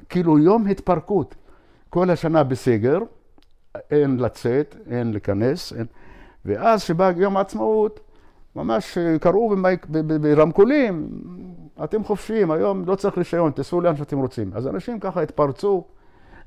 כאילו 0.08 0.38
יום 0.38 0.66
התפרקות. 0.66 1.34
כל 1.90 2.10
השנה 2.10 2.42
בסגר, 2.42 2.98
אין 3.90 4.16
לצאת, 4.16 4.76
אין 4.90 5.10
להיכנס, 5.10 5.72
אין... 5.72 5.86
ואז 6.44 6.82
שבא 6.82 7.12
יום 7.16 7.36
העצמאות, 7.36 8.00
ממש 8.56 8.98
קראו 9.20 9.54
ברמקולים, 10.20 11.08
אתם 11.84 12.04
חופשיים, 12.04 12.50
היום 12.50 12.84
לא 12.86 12.94
צריך 12.94 13.18
רישיון, 13.18 13.52
תסעו 13.54 13.80
לאן 13.80 13.96
שאתם 13.96 14.18
רוצים. 14.18 14.50
אז 14.54 14.66
אנשים 14.66 15.00
ככה 15.00 15.22
התפרצו, 15.22 15.84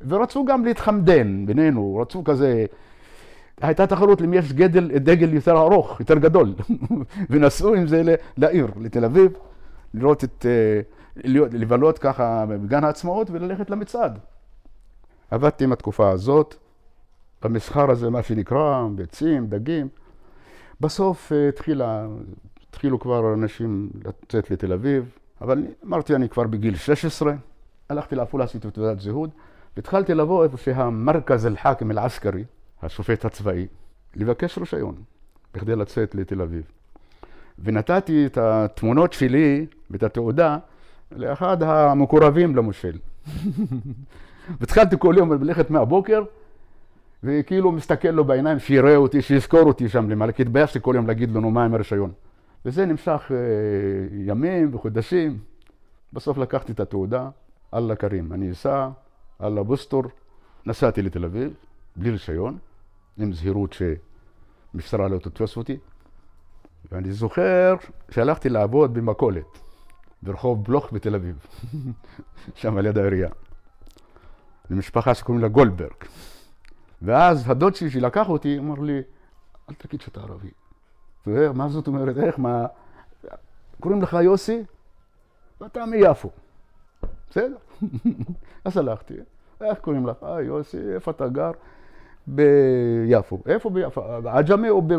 ורצו 0.08 0.46
גם 0.46 0.66
להתחמדן 0.66 1.46
בינינו, 1.46 1.98
רצו 2.02 2.24
כזה... 2.24 2.66
הייתה 3.62 3.88
תחרות 3.88 4.22
למי 4.22 4.38
יש 4.38 4.54
גדל, 4.54 4.88
דגל 4.98 5.34
יותר 5.34 5.58
ארוך, 5.58 6.00
יותר 6.00 6.18
גדול, 6.18 6.54
ונסעו 7.30 7.74
עם 7.74 7.88
זה 7.88 8.16
לעיר, 8.38 8.68
לתל 8.82 9.06
אביב, 9.06 9.32
לראות 9.94 10.24
את, 10.24 10.46
לבלות 11.16 12.00
ככה 12.00 12.46
בגן 12.46 12.84
העצמאות 12.84 13.30
וללכת 13.32 13.70
למצעד. 13.70 14.20
עבדתי 15.32 15.64
עם 15.64 15.74
התקופה 15.74 16.10
הזאת, 16.10 16.56
במסחר 17.44 17.92
הזה, 17.92 18.10
מה 18.10 18.24
שנקרא, 18.24 18.88
ביצים, 18.96 19.48
דגים. 19.48 19.88
בסוף 20.82 21.32
אה, 21.32 21.50
התחילה, 21.50 22.08
התחילו 22.70 23.00
כבר 23.00 23.34
אנשים 23.34 23.90
לצאת 24.06 24.52
לתל 24.52 24.74
אביב, 24.74 25.18
אבל 25.42 25.64
אמרתי, 25.86 26.16
אני 26.16 26.30
כבר 26.30 26.44
בגיל 26.44 26.76
16, 26.76 27.34
הלכתי 27.90 28.16
לעפולה, 28.16 28.44
עשיתי 28.44 28.72
תעודת 28.72 29.00
זהות, 29.00 29.30
והתחלתי 29.76 30.14
לבוא 30.14 30.44
איפה 30.44 30.58
שהמרכז 30.58 31.46
אל-חאכם 31.46 31.92
אל-עסקרי, 31.92 32.44
השופט 32.82 33.26
הצבאי, 33.26 33.68
לבקש 34.16 34.58
רישיון, 34.58 34.96
בכדי 35.54 35.76
לצאת 35.76 36.16
לתל 36.16 36.42
אביב. 36.42 36.64
ונתתי 37.60 38.26
את 38.26 38.38
התמונות 38.38 39.14
שלי 39.14 39.66
ואת 39.92 40.04
התעודה 40.04 40.58
לאחד 41.16 41.64
המקורבים 41.64 42.56
למושל. 42.56 42.98
והתחלתי 44.60 44.96
כל 45.00 45.16
יום 45.18 45.34
ללכת 45.34 45.70
מהבוקר, 45.70 46.24
וכאילו 47.24 47.72
מסתכל 47.72 48.08
לו 48.08 48.26
בעיניים, 48.26 48.60
שיראה 48.60 48.96
אותי, 48.96 49.22
שיזכור 49.22 49.62
אותי 49.62 49.90
שם 49.90 50.10
למעלה, 50.10 50.32
כי 50.32 50.42
התביישתי 50.42 50.80
כל 50.82 50.94
יום 50.96 51.08
להגיד 51.08 51.32
לנו 51.32 51.52
מה 51.52 51.66
עם 51.66 51.74
הרישיון. 51.74 52.12
וזה 52.66 52.86
נמשך 52.86 53.32
אה, 53.32 53.38
ימים 54.12 54.76
וחודשים. 54.76 55.38
בסוף 56.14 56.38
לקחתי 56.38 56.72
את 56.72 56.80
התעודה, 56.80 57.30
אללה 57.74 57.96
כרים, 57.96 58.34
אני 58.34 58.52
אסע, 58.52 58.90
אללה 59.44 59.64
בוסטור, 59.64 60.04
נסעתי 60.66 61.02
לתל 61.02 61.26
אביב, 61.26 61.54
בלי 61.96 62.10
רישיון, 62.10 62.58
עם 63.18 63.34
זהירות 63.34 63.76
שמשטרה 64.74 65.08
לא 65.08 65.18
תתפוס 65.18 65.58
אותי. 65.58 65.78
ואני 66.92 67.12
זוכר 67.12 67.76
שהלכתי 68.10 68.50
לעבוד 68.50 68.94
במכולת, 68.94 69.60
ברחוב 70.24 70.64
בלוך 70.64 70.94
בתל 70.94 71.16
אביב, 71.16 71.46
שם 72.56 72.78
על 72.78 72.86
יד 72.86 72.98
העירייה. 72.98 73.30
למשפחה 74.70 75.14
שקוראים 75.14 75.42
לה 75.44 75.48
גולדברג. 75.48 75.94
ואז 77.02 77.50
הדוד 77.50 77.76
שלי 77.76 77.90
שלקח 77.90 78.30
אותי, 78.30 78.60
אמר 78.60 78.80
לי, 78.80 79.02
אל 79.70 79.76
תגיד 79.78 80.02
שאתה 80.02 80.22
ערבי. 80.22 80.52
ומה 81.28 81.70
זאת 81.70 81.88
אומרת, 81.88 82.18
איך, 82.18 82.40
מה... 82.40 82.66
קוראים 83.80 84.02
לך 84.02 84.18
יוסי, 84.24 84.64
ואתה 85.62 85.86
מיפו. 85.86 86.30
בסדר? 87.30 87.56
אז 88.66 88.78
הלכתי, 88.78 89.14
איך 89.62 89.80
קוראים 89.80 90.08
לך? 90.08 90.24
אה, 90.24 90.42
יוסי, 90.42 90.94
איפה 90.94 91.12
אתה 91.12 91.28
גר? 91.28 91.52
ביפו. 92.28 93.44
איפה 93.46 93.70
ביפו? 93.70 94.02
עג'מי 94.26 94.70
או 94.70 94.82
ב... 94.82 94.94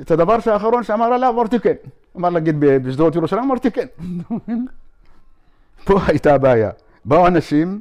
את 0.00 0.10
הדבר 0.10 0.36
האחרון 0.46 0.82
שאמר 0.82 1.04
עליו, 1.04 1.34
אמרתי 1.34 1.58
כן. 1.58 1.74
אמר 2.16 2.30
להגיד 2.30 2.56
בשדרות 2.60 3.14
ירושלים, 3.14 3.44
אמרתי 3.44 3.70
כן. 3.70 3.86
פה 5.84 5.98
הייתה 6.06 6.34
הבעיה. 6.34 6.70
באו 7.04 7.26
אנשים, 7.26 7.80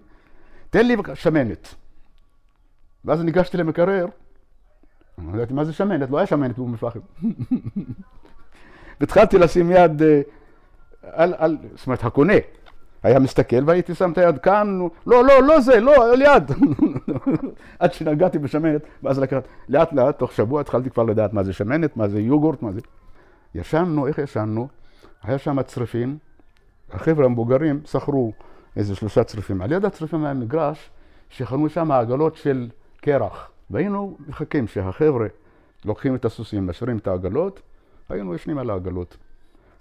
תן 0.70 0.88
לי 0.88 0.96
שמנת. 1.14 1.76
ואז 3.06 3.22
ניגשתי 3.22 3.58
למקרר, 3.58 4.06
לא 5.18 5.36
ידעתי 5.36 5.54
מה 5.54 5.64
זה 5.64 5.74
שמנת, 5.74 6.10
לא 6.10 6.18
היה 6.18 6.28
שמנת 6.28 6.58
באום 6.58 6.72
אל-פחם. 6.72 7.00
והתחלתי 9.00 9.38
לשים 9.38 9.72
יד 9.72 10.02
אה, 10.02 10.22
על, 11.04 11.34
על, 11.38 11.58
זאת 11.76 11.88
אומרת, 11.88 12.04
הקונה 12.04 12.34
היה 13.08 13.20
מסתכל 13.20 13.64
והייתי 13.66 13.96
שם 13.96 14.12
את 14.12 14.18
היד 14.18 14.38
כאן, 14.38 14.80
לא, 15.08 15.24
לא, 15.26 15.44
לא 15.44 15.60
זה, 15.60 15.80
לא, 15.80 16.14
על 16.14 16.22
יד. 16.22 16.52
עד 17.80 17.94
שנגעתי 17.94 18.40
בשמנת, 18.40 18.82
ואז 19.04 19.20
לקחת, 19.20 19.48
לאט 19.70 19.94
לאט, 19.94 20.20
תוך 20.20 20.32
שבוע 20.32 20.62
התחלתי 20.62 20.90
כבר 20.90 21.04
לדעת 21.04 21.34
מה 21.34 21.44
זה 21.44 21.54
שמנת, 21.54 21.98
מה 21.98 22.08
זה 22.08 22.20
יוגורט, 22.20 22.62
מה 22.62 22.72
זה... 22.72 22.80
ישנו, 23.56 24.08
איך 24.08 24.18
ישנו? 24.18 24.68
היה 25.24 25.38
שם 25.38 25.62
צריפים, 25.62 26.18
החבר'ה 26.92 27.26
המבוגרים 27.26 27.82
שכרו 27.86 28.34
איזה 28.76 28.96
שלושה 28.96 29.24
צריפים. 29.24 29.62
על 29.62 29.72
יד 29.72 29.86
הצריפים 29.86 30.26
היה 30.26 30.34
מגרש 30.34 30.90
שחנו 31.30 31.70
שם 31.70 31.92
עגלות 31.92 32.36
של 32.36 32.70
קרח. 33.02 33.50
והיינו 33.70 34.18
מחכים 34.28 34.68
שהחבר'ה 34.68 35.28
לוקחים 35.86 36.16
את 36.16 36.26
הסוסים, 36.26 36.68
משאירים 36.68 36.98
את 36.98 37.08
העגלות, 37.08 37.62
היינו 38.10 38.36
ישנים 38.36 38.58
על 38.58 38.70
העגלות. 38.70 39.18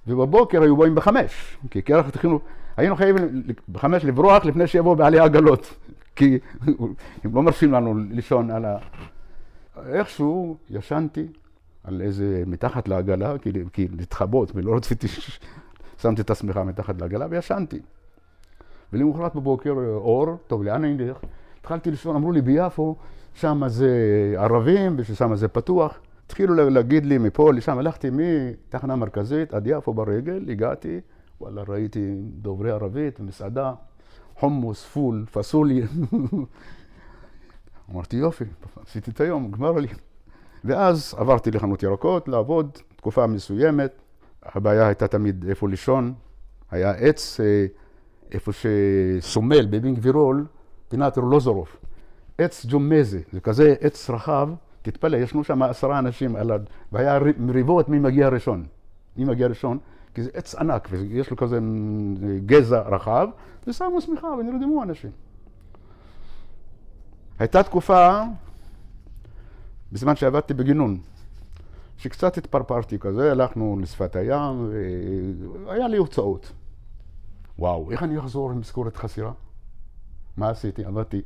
ובבוקר 0.06 0.62
היו 0.62 0.76
באים 0.76 0.95
בחמש, 0.95 1.56
כי 1.71 1.83
קרח 1.83 2.09
התחילו, 2.09 2.40
היינו 2.76 2.97
חייבים 2.97 3.42
בחמש 3.68 4.04
לברוח 4.04 4.45
לפני 4.45 4.66
שיבואו 4.66 4.97
בעלי 4.97 5.18
עגלות, 5.18 5.75
כי 6.16 6.38
הם 7.25 7.35
לא 7.35 7.42
מרשים 7.42 7.73
לנו 7.73 7.95
לישון 8.11 8.50
על 8.50 8.64
ה... 8.64 8.76
איכשהו 9.87 10.56
ישנתי 10.71 11.26
על 11.85 12.02
איזה, 12.02 12.42
מתחת 12.47 12.88
לעגלה, 12.88 13.35
כי, 13.73 13.88
להתחבות, 13.97 14.52
ולא 14.54 14.76
רציתי, 14.76 15.06
שמתי 16.02 16.23
את 16.23 16.30
השמיכה 16.30 16.64
מתחת 16.64 17.00
לעגלה 17.00 17.26
וישנתי. 17.30 17.80
ולמחרת 18.92 19.35
בבוקר 19.35 19.71
אור, 19.95 20.37
טוב, 20.47 20.62
לאן 20.62 20.85
אני 20.85 21.09
אלך? 21.09 21.16
התחלתי 21.61 21.90
לישון, 21.90 22.16
אמרו 22.16 22.33
לי 22.33 22.42
ביפו, 22.42 22.97
שם 23.35 23.62
זה 23.66 23.90
ערבים 24.37 24.95
וששם 24.99 25.35
זה 25.35 25.49
פתוח. 25.49 25.99
התחילו 26.26 26.71
להגיד 26.71 27.06
לי 27.06 27.18
מפה 27.18 27.52
לשם, 27.52 27.78
הלכתי 27.78 28.09
מתחנה 28.12 28.97
מרכזית 28.97 29.54
עד 29.54 29.66
יפו 29.66 29.95
ברגל, 29.95 30.45
הגעתי, 30.50 31.00
וואלה, 31.40 31.62
ראיתי 31.69 32.14
דוברי 32.21 32.71
ערבית, 32.71 33.21
מסעדה, 33.21 33.73
חומוס, 34.37 34.85
פול, 34.85 35.25
פסולי. 35.33 35.83
אמרתי, 37.90 38.16
יופי, 38.16 38.45
עשיתי 38.87 39.11
את 39.11 39.21
היום, 39.21 39.45
נגמר 39.45 39.73
לי. 39.73 39.88
ואז 40.64 41.14
עברתי 41.19 41.50
לחנות 41.50 41.83
ירקות 41.83 42.28
לעבוד 42.28 42.78
תקופה 42.97 43.26
מסוימת. 43.26 43.93
הבעיה 44.43 44.87
הייתה 44.87 45.09
תמיד 45.09 45.45
איפה 45.49 45.69
לישון. 45.69 46.14
היה 46.71 46.90
עץ, 46.90 47.40
אה, 47.40 47.66
איפה 48.33 48.52
שסומל 48.52 49.66
בבינג 49.66 49.99
וירול, 50.02 50.47
פינת 50.88 51.19
ארלוזורוף. 51.19 51.76
עץ 52.38 52.66
ג'ומזה, 52.69 53.21
זה 53.33 53.40
כזה 53.40 53.75
עץ 53.81 54.11
רחב, 54.11 54.49
תתפלא, 54.83 55.16
ישנו 55.16 55.45
שם 55.45 55.62
עשרה 55.62 55.99
אנשים 55.99 56.37
על 56.37 56.50
ה... 56.50 56.57
והיה 56.93 57.19
מריבות 57.38 57.88
מי 57.88 57.99
מגיע 57.99 58.28
ראשון. 58.28 58.64
מי 59.16 59.25
מגיע 59.25 59.47
ראשון, 59.47 59.78
כי 60.16 60.23
זה 60.23 60.30
עץ 60.35 60.54
ענק, 60.54 60.88
ויש 60.90 61.30
לו 61.30 61.37
כזה 61.37 61.58
גזע 62.46 62.80
רחב, 62.80 63.28
ושמו 63.66 64.00
שמיכה 64.00 64.26
ונרדמו 64.26 64.82
אנשים. 64.82 65.11
הייתה 67.38 67.62
תקופה, 67.62 68.23
בזמן 69.92 70.16
שעבדתי 70.16 70.54
בגינון, 70.54 70.99
שקצת 71.96 72.38
התפרפרתי 72.38 72.99
כזה, 72.99 73.32
הלכנו 73.32 73.78
לשפת 73.82 74.16
הים, 74.16 74.73
והיה 75.66 75.88
לי 75.88 75.96
הוצאות. 75.96 76.52
וואו, 77.58 77.90
איך 77.90 78.02
אני 78.02 78.18
אחזור 78.18 78.50
עם 78.50 78.61
משכורת 78.61 78.96
חסירה? 78.96 79.32
מה 80.37 80.50
עשיתי? 80.50 80.85
עבדתי 80.85 81.23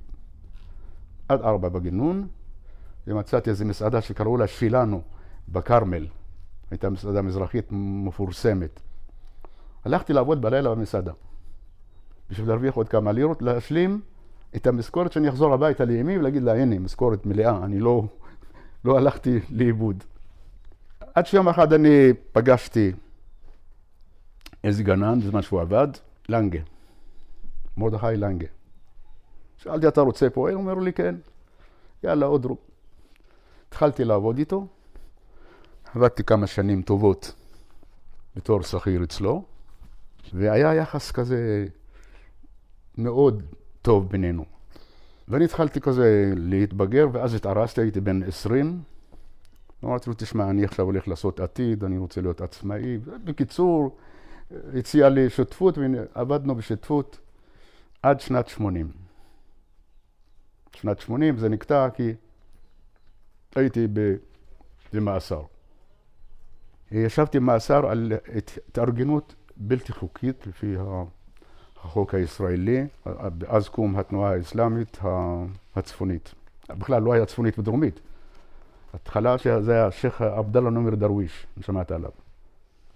עד 1.28 1.40
ארבע 1.40 1.68
בגינון, 1.68 2.28
ומצאתי 3.06 3.50
איזו 3.50 3.64
מסעדה 3.64 4.00
שקראו 4.00 4.36
לה 4.36 4.46
שילנו 4.46 5.02
בכרמל. 5.48 6.06
הייתה 6.70 6.90
מסעדה 6.90 7.22
מזרחית 7.22 7.66
מפורסמת. 7.70 8.80
הלכתי 9.84 10.12
לעבוד 10.12 10.42
בלילה 10.42 10.70
במסעדה, 10.70 11.12
בשביל 12.30 12.48
להרוויח 12.48 12.74
עוד 12.74 12.88
כמה 12.88 13.12
לירות, 13.12 13.42
להשלים 13.42 14.00
את 14.56 14.66
המשכורת 14.66 15.12
שאני 15.12 15.28
אחזור 15.28 15.54
הביתה 15.54 15.84
לימי 15.84 16.18
ולהגיד 16.18 16.42
לה, 16.42 16.54
הנה, 16.54 16.78
משכורת 16.78 17.26
מלאה, 17.26 17.64
אני 17.64 17.80
לא, 17.80 18.04
לא 18.84 18.98
הלכתי 18.98 19.40
לאיבוד. 19.50 20.04
עד 21.14 21.26
שיום 21.26 21.48
אחד 21.48 21.72
אני 21.72 22.12
פגשתי 22.32 22.92
איזה 24.64 24.82
גנן 24.82 25.20
בזמן 25.20 25.42
שהוא 25.42 25.60
עבד, 25.60 25.88
לנגה, 26.28 26.60
מרדכי 27.76 28.06
לנגה. 28.16 28.46
שאלתי, 29.56 29.88
אתה 29.88 30.00
רוצה 30.00 30.30
פועל? 30.30 30.54
הוא 30.54 30.60
אומר 30.62 30.74
לי, 30.74 30.92
כן. 30.92 31.14
יאללה, 32.04 32.26
עוד 32.26 32.44
רו. 32.44 32.56
התחלתי 33.68 34.04
לעבוד 34.04 34.38
איתו, 34.38 34.66
עבדתי 35.94 36.24
כמה 36.24 36.46
שנים 36.46 36.82
טובות 36.82 37.34
בתור 38.36 38.62
שכיר 38.62 39.04
אצלו, 39.04 39.44
והיה 40.34 40.74
יחס 40.74 41.10
כזה 41.10 41.66
מאוד 42.98 43.42
טוב 43.82 44.08
בינינו. 44.08 44.44
ואני 45.28 45.44
התחלתי 45.44 45.80
כזה 45.80 46.32
להתבגר, 46.36 47.08
ואז 47.12 47.34
התארסתי, 47.34 47.80
הייתי 47.80 48.00
בן 48.00 48.22
20. 48.22 48.82
אמרתי 49.84 50.10
לו, 50.10 50.16
תשמע, 50.18 50.50
אני 50.50 50.64
עכשיו 50.64 50.86
הולך 50.86 51.08
לעשות 51.08 51.40
עתיד, 51.40 51.84
אני 51.84 51.98
רוצה 51.98 52.20
להיות 52.20 52.40
עצמאי. 52.40 52.98
בקיצור, 53.24 53.96
הציע 54.74 55.08
לי 55.08 55.30
שותפות, 55.30 55.78
ועבדנו 55.78 56.54
בשותפות 56.54 57.18
עד 58.02 58.20
שנת 58.20 58.48
80. 58.48 58.90
שנת 60.72 61.00
80 61.00 61.38
זה 61.38 61.48
נקטע 61.48 61.90
כי 61.90 62.12
הייתי 63.56 63.86
במאסר. 64.92 65.42
ישבתי 66.92 67.40
במאסר 67.40 67.86
על 67.86 68.12
התארגנות 68.36 69.34
בלתי 69.56 69.92
חוקית 69.92 70.46
לפי 70.46 70.76
החוק 71.84 72.14
הישראלי, 72.14 72.86
אז 73.48 73.68
קום 73.68 73.96
התנועה 73.96 74.32
האסלאמית 74.32 74.98
הצפונית. 75.76 76.34
בכלל 76.68 77.02
לא 77.02 77.12
היה 77.12 77.26
צפונית 77.26 77.58
ודרומית. 77.58 78.00
התחלה 78.94 79.38
שזה 79.38 79.72
היה 79.72 79.86
השייח' 79.86 80.22
עבדאללה 80.22 80.70
נומר 80.70 80.94
דרוויש, 80.94 81.46
שמעת 81.60 81.92
עליו. 81.92 82.10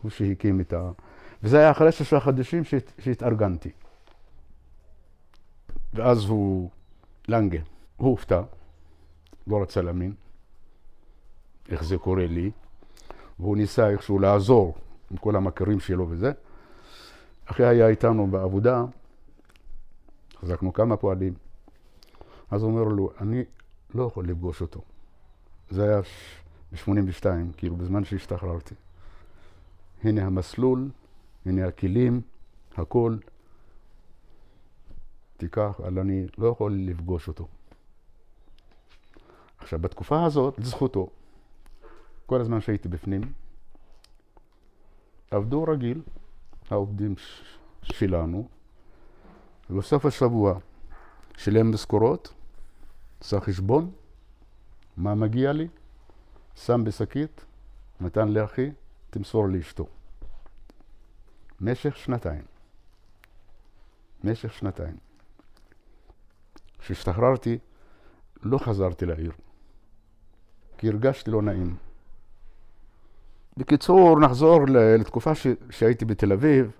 הוא 0.02 0.10
שהקים 0.10 0.60
את 0.60 0.72
ה... 0.72 0.90
וזה 1.42 1.58
היה 1.58 1.70
אחרי 1.70 1.92
שלושה 1.92 2.20
חודשים 2.20 2.64
שהת... 2.64 2.92
שהתארגנתי. 2.98 3.70
ואז 5.94 6.24
הוא, 6.24 6.70
לנגה, 7.28 7.58
הוא 7.96 8.10
הופתע, 8.10 8.42
לא 9.46 9.62
רצה 9.62 9.82
להאמין 9.82 10.14
איך 11.68 11.84
זה 11.84 11.98
קורה 11.98 12.26
לי, 12.26 12.50
והוא 13.40 13.56
ניסה 13.56 13.90
איכשהו 13.90 14.18
לעזור 14.18 14.74
עם 15.10 15.16
כל 15.16 15.36
המכרים 15.36 15.80
שלו 15.80 16.06
וזה. 16.10 16.32
אחי 17.44 17.64
היה 17.64 17.88
איתנו 17.88 18.26
בעבודה, 18.26 18.84
חזקנו 20.40 20.72
כמה 20.72 20.96
פועלים, 20.96 21.34
אז 22.50 22.62
הוא 22.62 22.70
אומר 22.70 22.82
לו, 22.82 23.10
אני 23.20 23.44
לא 23.94 24.02
יכול 24.02 24.28
לפגוש 24.28 24.60
אותו. 24.60 24.80
זה 25.70 25.84
היה 25.84 26.00
ב-82, 26.72 27.26
כאילו 27.56 27.76
בזמן 27.76 28.04
שהשתחררתי. 28.04 28.74
הנה 30.04 30.26
המסלול, 30.26 30.90
הנה 31.46 31.66
הכלים, 31.66 32.20
הכל. 32.76 33.16
תיקח, 35.36 35.80
אבל 35.80 35.98
אני 35.98 36.26
לא 36.38 36.46
יכול 36.48 36.72
לפגוש 36.72 37.28
אותו. 37.28 37.48
עכשיו, 39.58 39.78
בתקופה 39.78 40.24
הזאת, 40.24 40.58
לזכותו, 40.58 41.08
כל 42.26 42.40
הזמן 42.40 42.60
שהייתי 42.60 42.88
בפנים, 42.88 43.32
עבדו 45.30 45.64
רגיל, 45.64 46.02
העובדים 46.70 47.14
שלנו, 47.82 48.48
ובסוף 49.70 50.06
השבוע 50.06 50.58
שילם 51.36 51.72
משכורות, 51.72 52.34
עשה 53.20 53.40
חשבון, 53.40 53.90
מה 54.96 55.14
מגיע 55.14 55.52
לי, 55.52 55.68
שם 56.54 56.84
בשקית, 56.84 57.44
נתן 58.00 58.28
לאחי, 58.28 58.70
תמסור 59.10 59.48
לאשתו. 59.48 59.86
משך 61.60 61.96
שנתיים. 61.96 62.42
משך 64.24 64.52
שנתיים. 64.52 64.96
כשהשתחררתי, 66.78 67.58
לא 68.42 68.58
חזרתי 68.58 69.06
לעיר, 69.06 69.32
כי 70.78 70.88
הרגשתי 70.88 71.30
לא 71.30 71.42
נעים. 71.42 71.76
בקיצור, 73.56 74.20
נחזור 74.20 74.60
לתקופה 74.98 75.34
ש... 75.34 75.46
שהייתי 75.70 76.04
בתל 76.04 76.32
אביב, 76.32 76.70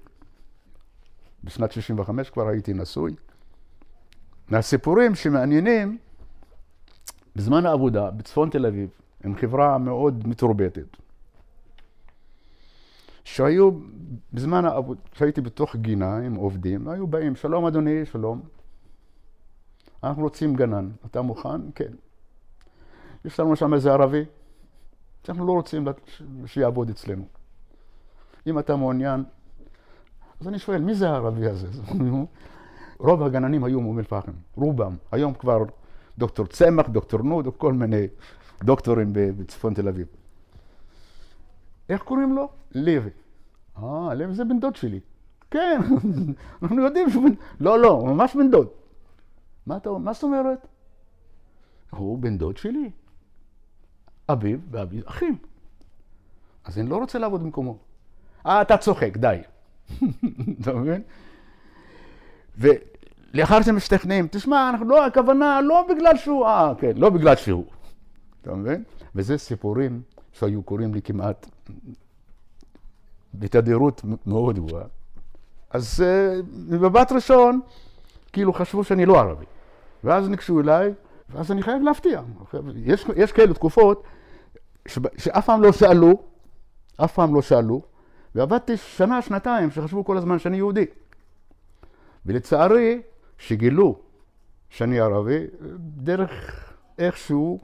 בשנת 1.45 1.73
65 1.73 2.31
כבר 2.31 2.49
הייתי 2.49 2.73
נשוי. 2.73 3.15
מהסיפורים 4.49 5.15
שמעניינים, 5.15 5.99
בזמן 7.37 7.67
העבודה 7.67 8.11
בצפון 8.11 8.51
תל 8.51 8.67
אביב, 8.67 8.91
עם 9.25 9.37
חברה 9.37 9.79
מאוד 9.79 10.29
מתורבתת, 10.29 10.97
שהיו, 13.25 13.71
בזמן 14.33 14.65
העבודה, 14.65 15.01
שהייתי 15.13 15.41
בתוך 15.41 15.77
גינה 15.77 16.17
עם 16.17 16.35
עובדים, 16.35 16.89
היו 16.89 17.07
באים, 17.07 17.37
שלום 17.37 17.67
אדוני, 17.67 18.07
שלום. 18.07 18.43
אנחנו 20.05 20.23
רוצים 20.23 20.55
גנן, 20.55 20.89
אתה 21.07 21.23
מוכן? 21.23 21.71
כן. 21.75 21.93
יש 23.25 23.41
לנו 23.41 23.57
שם 23.57 23.75
איזה 23.75 23.93
ערבי, 23.93 24.25
שאנחנו 25.25 25.47
לא 25.47 25.53
רוצים 25.53 25.85
שיעבוד 26.47 26.91
אצלנו. 26.91 27.25
אם 28.47 28.59
אתה 28.59 28.77
מעוניין, 28.77 29.25
אז 30.41 30.49
אני 30.49 30.59
שואל, 30.59 30.83
מי 30.83 30.95
זה 30.95 31.11
הערבי 31.11 31.47
הזה? 31.47 31.69
רוב 32.99 33.23
הגננים 33.23 33.65
היו 33.65 33.81
מאום 33.81 33.99
אל-פחם, 33.99 34.33
רובם. 34.55 34.97
היום 35.13 35.35
כבר 35.35 35.63
דוקטור 36.19 36.47
צמח, 36.47 36.89
דוקטור 36.89 37.23
נוד, 37.23 37.49
כל 37.59 37.73
מיני 37.73 38.07
דוקטורים 38.65 39.09
בצפון 39.13 39.75
תל 39.75 39.89
אביב. 39.89 40.07
איך 41.89 42.03
קוראים 42.03 42.33
לו? 42.33 42.49
לוי. 42.75 43.11
אה, 43.79 44.15
לוי 44.15 44.35
זה 44.35 44.45
בן 44.45 44.61
דוד 44.61 44.77
שלי. 44.77 45.01
כן, 45.51 45.81
אנחנו 46.63 46.83
יודעים 46.83 47.11
שהוא 47.11 47.25
בן... 47.25 47.35
לא, 47.61 47.79
לא, 47.79 47.89
הוא 47.89 48.09
ממש 48.09 48.37
בן 48.37 48.51
דוד. 48.51 48.69
מה 49.67 49.77
אתה 49.77 49.91
מה 49.91 50.13
זאת 50.13 50.23
אומרת? 50.23 50.67
הוא 51.91 52.19
בן 52.19 52.39
דוד 52.39 52.57
שלי. 52.57 52.91
אביו 54.29 54.59
ואביו 54.71 55.03
אחים. 55.07 55.37
אז 56.65 56.79
אני 56.79 56.91
לא 56.91 56.97
רוצה 56.97 57.19
לעבוד 57.19 57.43
במקומו. 57.43 57.79
אה, 58.47 58.63
אתה 58.63 58.77
צוחק, 58.77 59.17
די. 59.17 59.37
אתה 60.61 60.73
מבין? 60.75 61.03
ולאחר 62.59 63.63
שהם 63.63 63.77
משתכנעים, 63.77 64.29
תשמע, 64.31 64.71
אנחנו 64.71 64.87
לא, 64.87 65.07
הכוונה 65.07 65.61
לא 65.61 65.87
בגלל 65.89 66.17
שהוא, 66.17 66.47
אה, 66.47 66.73
כן, 66.79 66.93
לא 66.97 67.11
בגלל 67.11 67.37
שהוא. 67.37 67.65
אתה 68.43 68.55
מבין? 68.55 68.85
וזה 69.15 69.39
סיפורים 69.39 70.03
שהיו 70.33 70.63
קוראים 70.63 70.95
לי 70.95 71.03
כמעט 71.03 71.47
בתדירות 73.35 74.03
מאוד 74.27 74.59
גבוהה. 74.59 74.85
אז 75.71 76.05
אה, 76.07 76.41
במבט 76.71 77.13
ראשון, 77.13 77.61
כאילו 78.33 78.53
חשבו 78.53 78.85
שאני 78.85 79.07
לא 79.07 79.21
ערבי. 79.21 79.45
ואז 80.05 80.29
ניגשו 80.29 80.61
אליי, 80.61 80.95
ואז 81.35 81.53
אני 81.53 81.63
חייב 81.63 81.83
להפתיע. 81.83 82.23
יש, 82.77 83.07
יש 83.17 83.33
כאלה 83.33 83.55
תקופות 83.55 84.05
שאף 85.17 85.47
פעם 85.47 85.63
לא 85.63 85.73
שאלו, 85.73 86.23
אף 86.97 87.15
פעם 87.15 87.35
לא 87.35 87.43
שאלו, 87.43 87.83
ועבדתי 88.35 88.77
שנה, 88.77 89.23
שנתיים, 89.23 89.71
שחשבו 89.71 90.05
כל 90.05 90.17
הזמן 90.17 90.39
שאני 90.39 90.57
יהודי. 90.57 90.87
ולצערי, 92.27 93.03
שגילו 93.39 93.99
שאני 94.69 95.01
ערבי, 95.01 95.47
דרך 95.79 96.61
איכשהו, 96.99 97.59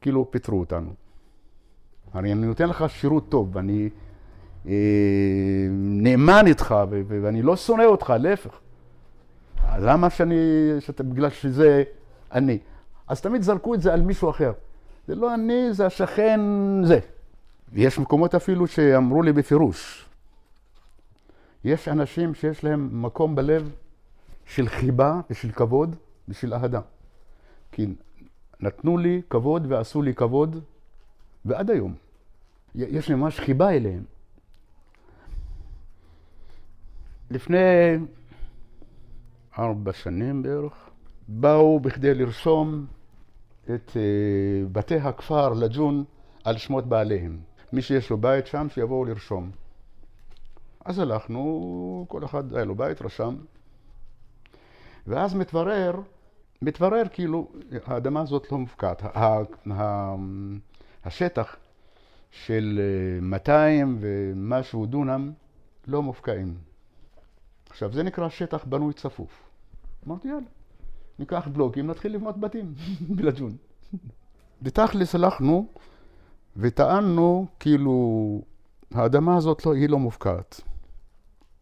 כאילו 0.00 0.30
פיטרו 0.30 0.60
אותנו. 0.60 0.90
הרי 2.12 2.32
אני 2.32 2.46
נותן 2.46 2.68
לך 2.68 2.84
שירות 2.88 3.28
טוב, 3.28 3.56
ואני 3.56 3.88
נאמן 5.74 6.46
איתך, 6.46 6.74
ואני 7.08 7.42
לא 7.42 7.56
שונא 7.56 7.82
אותך, 7.82 8.12
להפך. 8.18 8.60
למה 9.78 10.10
שאני, 10.10 10.34
שאתה, 10.80 11.02
בגלל 11.02 11.30
שזה 11.30 11.82
אני. 12.32 12.58
אז 13.08 13.20
תמיד 13.20 13.42
זרקו 13.42 13.74
את 13.74 13.82
זה 13.82 13.92
על 13.92 14.00
מישהו 14.00 14.30
אחר. 14.30 14.52
זה 15.06 15.14
לא 15.14 15.34
אני, 15.34 15.72
זה 15.72 15.86
השכן 15.86 16.40
זה. 16.84 16.98
ויש 17.72 17.98
מקומות 17.98 18.34
אפילו 18.34 18.66
שאמרו 18.66 19.22
לי 19.22 19.32
בפירוש, 19.32 20.08
יש 21.64 21.88
אנשים 21.88 22.34
שיש 22.34 22.64
להם 22.64 23.02
מקום 23.02 23.34
בלב 23.34 23.70
של 24.46 24.68
חיבה 24.68 25.20
ושל 25.30 25.52
כבוד 25.52 25.96
ושל 26.28 26.54
אהדה. 26.54 26.80
כי 27.72 27.86
נתנו 28.60 28.98
לי 28.98 29.22
כבוד 29.30 29.66
ועשו 29.68 30.02
לי 30.02 30.14
כבוד, 30.14 30.64
ועד 31.44 31.70
היום. 31.70 31.94
יש 32.74 33.08
לי 33.08 33.14
ממש 33.14 33.40
חיבה 33.40 33.70
אליהם. 33.70 34.04
לפני 37.30 37.58
ארבע 39.58 39.92
שנים 39.92 40.42
בערך, 40.42 40.90
באו 41.28 41.80
בכדי 41.80 42.14
לרשום 42.14 42.86
את 43.64 43.96
אה, 43.96 44.02
בתי 44.72 44.96
הכפר 44.96 45.52
לג'ון 45.52 46.04
על 46.44 46.56
שמות 46.56 46.86
בעליהם. 46.86 47.40
מי 47.72 47.82
שיש 47.82 48.10
לו 48.10 48.18
בית 48.18 48.46
שם, 48.46 48.66
שיבואו 48.70 49.04
לרשום. 49.04 49.50
אז 50.84 50.98
הלכנו, 50.98 52.04
כל 52.08 52.24
אחד 52.24 52.54
היה 52.54 52.64
לו 52.64 52.74
בית, 52.74 53.02
רשם. 53.02 53.36
ואז 55.06 55.34
מתברר, 55.34 56.00
מתברר 56.62 57.02
כאילו, 57.12 57.48
האדמה 57.84 58.20
הזאת 58.20 58.52
לא 58.52 58.58
מופקעת. 58.58 59.02
השטח 61.04 61.56
של 62.30 62.80
200 63.22 63.94
אה, 63.94 64.00
ומשהו 64.00 64.86
דונם 64.86 65.32
לא 65.86 66.02
מופקעים. 66.02 66.54
עכשיו, 67.70 67.92
זה 67.92 68.02
נקרא 68.02 68.28
שטח 68.28 68.64
בנוי 68.64 68.92
צפוף. 68.92 69.42
אמרתי, 70.06 70.28
יאללה, 70.28 70.40
ניקח 71.22 71.48
בלוקים, 71.52 71.86
נתחיל 71.86 72.14
לבנות 72.14 72.40
בתים 72.40 72.74
בלג'ון. 73.16 73.56
בתכלס 74.62 75.14
הלכנו 75.14 75.66
וטענו 76.56 77.46
כאילו 77.60 78.42
האדמה 78.94 79.36
הזאת 79.36 79.66
לא, 79.66 79.74
היא 79.74 79.88
לא 79.88 79.98
מופקעת. 79.98 80.60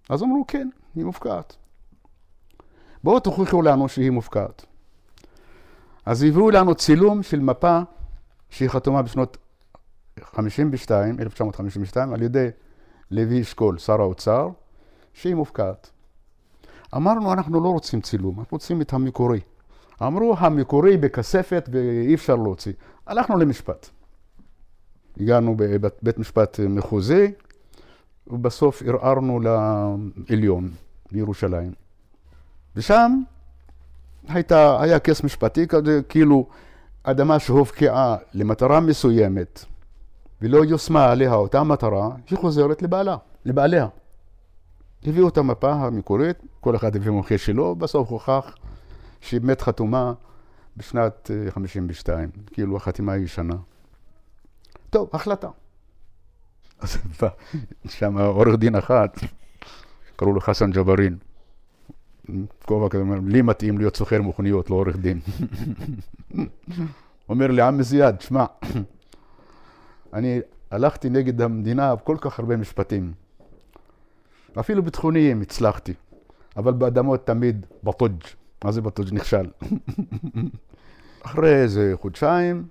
אז 0.08 0.22
אמרו 0.22 0.44
כן, 0.48 0.68
היא 0.94 1.04
מופקעת. 1.04 1.56
בואו 3.04 3.20
תוכיחו 3.20 3.62
לנו 3.62 3.88
שהיא 3.88 4.10
מופקעת. 4.10 4.66
אז 6.06 6.22
הביאו 6.22 6.50
לנו 6.50 6.74
צילום 6.74 7.22
של 7.22 7.40
מפה 7.40 7.80
שהיא 8.50 8.68
חתומה 8.68 9.02
בשנות 9.02 9.36
52, 10.22 11.20
1952, 11.20 12.12
על 12.12 12.22
ידי 12.22 12.48
לוי 13.10 13.40
אשכול, 13.40 13.78
שר 13.78 14.00
האוצר, 14.00 14.48
שהיא 15.14 15.34
מופקעת. 15.34 15.90
אמרנו, 16.96 17.32
אנחנו 17.32 17.60
לא 17.60 17.68
רוצים 17.68 18.00
צילום, 18.00 18.38
אנחנו 18.40 18.54
רוצים 18.54 18.82
את 18.82 18.92
המקורי. 18.92 19.40
אמרו, 20.02 20.34
המקורי 20.38 20.96
בכספת 20.96 21.68
ואי 21.72 22.14
אפשר 22.14 22.36
להוציא. 22.36 22.72
הלכנו 23.06 23.36
למשפט. 23.36 23.88
הגענו 25.20 25.54
בבית 25.56 26.18
משפט 26.18 26.60
מחוזי, 26.68 27.32
ובסוף 28.26 28.82
ערערנו 28.82 29.40
לעליון 29.40 30.70
בירושלים. 31.12 31.72
ושם 32.76 33.22
הייתה, 34.28 34.82
היה 34.82 34.98
כס 34.98 35.24
משפטי 35.24 35.66
כזה, 35.66 36.00
כאילו 36.08 36.46
אדמה 37.02 37.38
שהובקעה 37.38 38.16
למטרה 38.34 38.80
מסוימת 38.80 39.64
ולא 40.42 40.64
יושמה 40.64 41.10
עליה 41.10 41.34
אותה 41.34 41.62
מטרה, 41.62 42.08
היא 42.30 42.38
חוזרת 42.38 42.82
לבעלה, 42.82 43.16
לבעליה. 43.44 43.86
הביאו 45.04 45.28
את 45.28 45.38
המפה 45.38 45.72
המקורית, 45.72 46.36
כל 46.60 46.76
אחד 46.76 46.96
הביא 46.96 47.10
מומחה 47.10 47.38
שלו, 47.38 47.74
בסוף 47.74 48.08
הוכח 48.08 48.54
שהיא 49.20 49.40
באמת 49.40 49.60
חתומה 49.60 50.12
בשנת 50.76 51.30
52, 51.50 52.18
אה, 52.18 52.42
כאילו 52.52 52.76
החתימה 52.76 53.12
הישנה. 53.12 53.54
טוב, 54.90 55.10
החלטה. 55.12 55.48
אז 56.80 56.96
בא 57.20 57.28
שם 57.88 58.18
עורך 58.18 58.56
דין 58.58 58.74
אחד, 58.74 59.08
קראו 60.16 60.32
לו 60.32 60.40
חסן 60.40 60.70
ג'בארין. 60.70 61.18
כובע 62.64 62.88
כזה, 62.88 63.02
אומר, 63.02 63.18
לי 63.26 63.42
מתאים 63.42 63.78
להיות 63.78 63.96
סוחר 63.96 64.22
מכוניות, 64.22 64.70
לא 64.70 64.74
עורך 64.74 64.96
דין. 64.96 65.20
אומר 67.28 67.46
לי, 67.46 67.62
עמי 67.62 67.82
זיאד, 67.82 68.20
שמע, 68.20 68.44
אני 70.14 70.40
הלכתי 70.70 71.10
נגד 71.10 71.40
המדינה 71.40 71.94
כל 72.04 72.16
כך 72.20 72.38
הרבה 72.38 72.56
משפטים. 72.56 73.12
אפילו 74.60 74.82
ביטחוניים 74.82 75.40
הצלחתי, 75.40 75.94
אבל 76.56 76.72
באדמות 76.72 77.26
תמיד 77.26 77.66
בטוג'. 77.84 78.39
מה 78.64 78.72
זה 78.72 78.80
בטוג'? 78.80 79.14
נכשל. 79.14 79.50
אחרי 81.22 81.62
איזה 81.62 81.92
חודשיים 82.00 82.66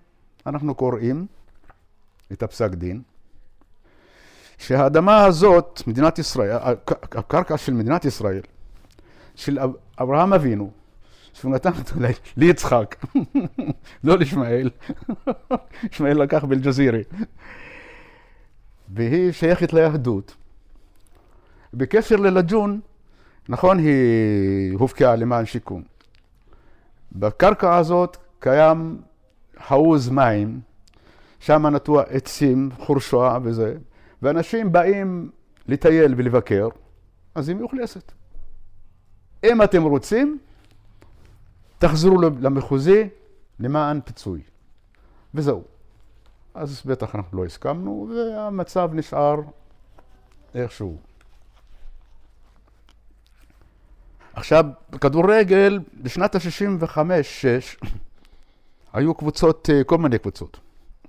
אנחנו 0.46 0.76
קוראים 0.76 1.26
את 2.32 2.44
הפסק 2.44 2.70
דין, 2.72 3.02
שהאדמה 4.58 5.26
הזאת, 5.26 5.82
מדינת 5.88 6.20
ישראל, 6.20 6.58
הקרקע 7.12 7.58
של 7.58 7.74
מדינת 7.74 8.06
ישראל, 8.06 8.42
של 9.36 9.60
אברהם 10.00 10.34
אבינו, 10.34 10.72
שהוא 11.34 11.52
נתן 11.52 11.72
אותו 11.80 11.96
ליצחק, 12.38 13.06
לא 14.04 14.18
לישמעאל, 14.18 14.70
ישמעאל 15.92 16.22
לקח 16.24 16.44
באלג'זירי, 16.44 17.04
והיא 18.90 19.32
שייכת 19.32 19.74
ליהדות. 19.74 20.36
בקשר 21.74 22.16
ללג'ון, 22.16 22.80
נכון, 23.50 23.78
היא 23.78 24.74
הופקעה 24.78 25.16
למען 25.16 25.46
שיקום. 25.46 25.84
בקרקע 27.12 27.76
הזאת 27.76 28.18
קיים 28.40 29.02
חאוז 29.60 30.10
מים, 30.10 30.62
שם 31.40 31.68
נטוע 31.68 32.04
עצים, 32.04 32.70
חורשה 32.78 33.38
וזה, 33.44 33.78
ואנשים 34.22 34.72
באים 34.72 35.32
לטייל 35.68 36.14
ולבקר, 36.18 36.68
אז 37.36 37.50
היא 37.50 37.58
מאוכלסת. 37.58 38.12
אם 39.44 39.62
אתם 39.64 39.84
רוצים, 39.84 40.40
תחזרו 41.78 42.22
למחוזי 42.22 43.10
למען 43.60 44.02
פיצוי. 44.02 44.42
וזהו. 45.34 45.64
אז 46.54 46.82
בטח 46.86 47.16
אנחנו 47.16 47.38
לא 47.38 47.46
הסכמנו, 47.46 48.10
והמצב 48.10 48.90
נשאר 48.94 49.36
איכשהו. 50.56 51.09
עכשיו, 54.40 54.66
בכדורגל, 54.90 55.80
בשנת 56.02 56.36
ה-65-6, 56.36 57.86
היו 58.94 59.14
קבוצות, 59.14 59.70
אה, 59.74 59.84
כל 59.84 59.98
מיני 59.98 60.18
קבוצות. 60.18 60.60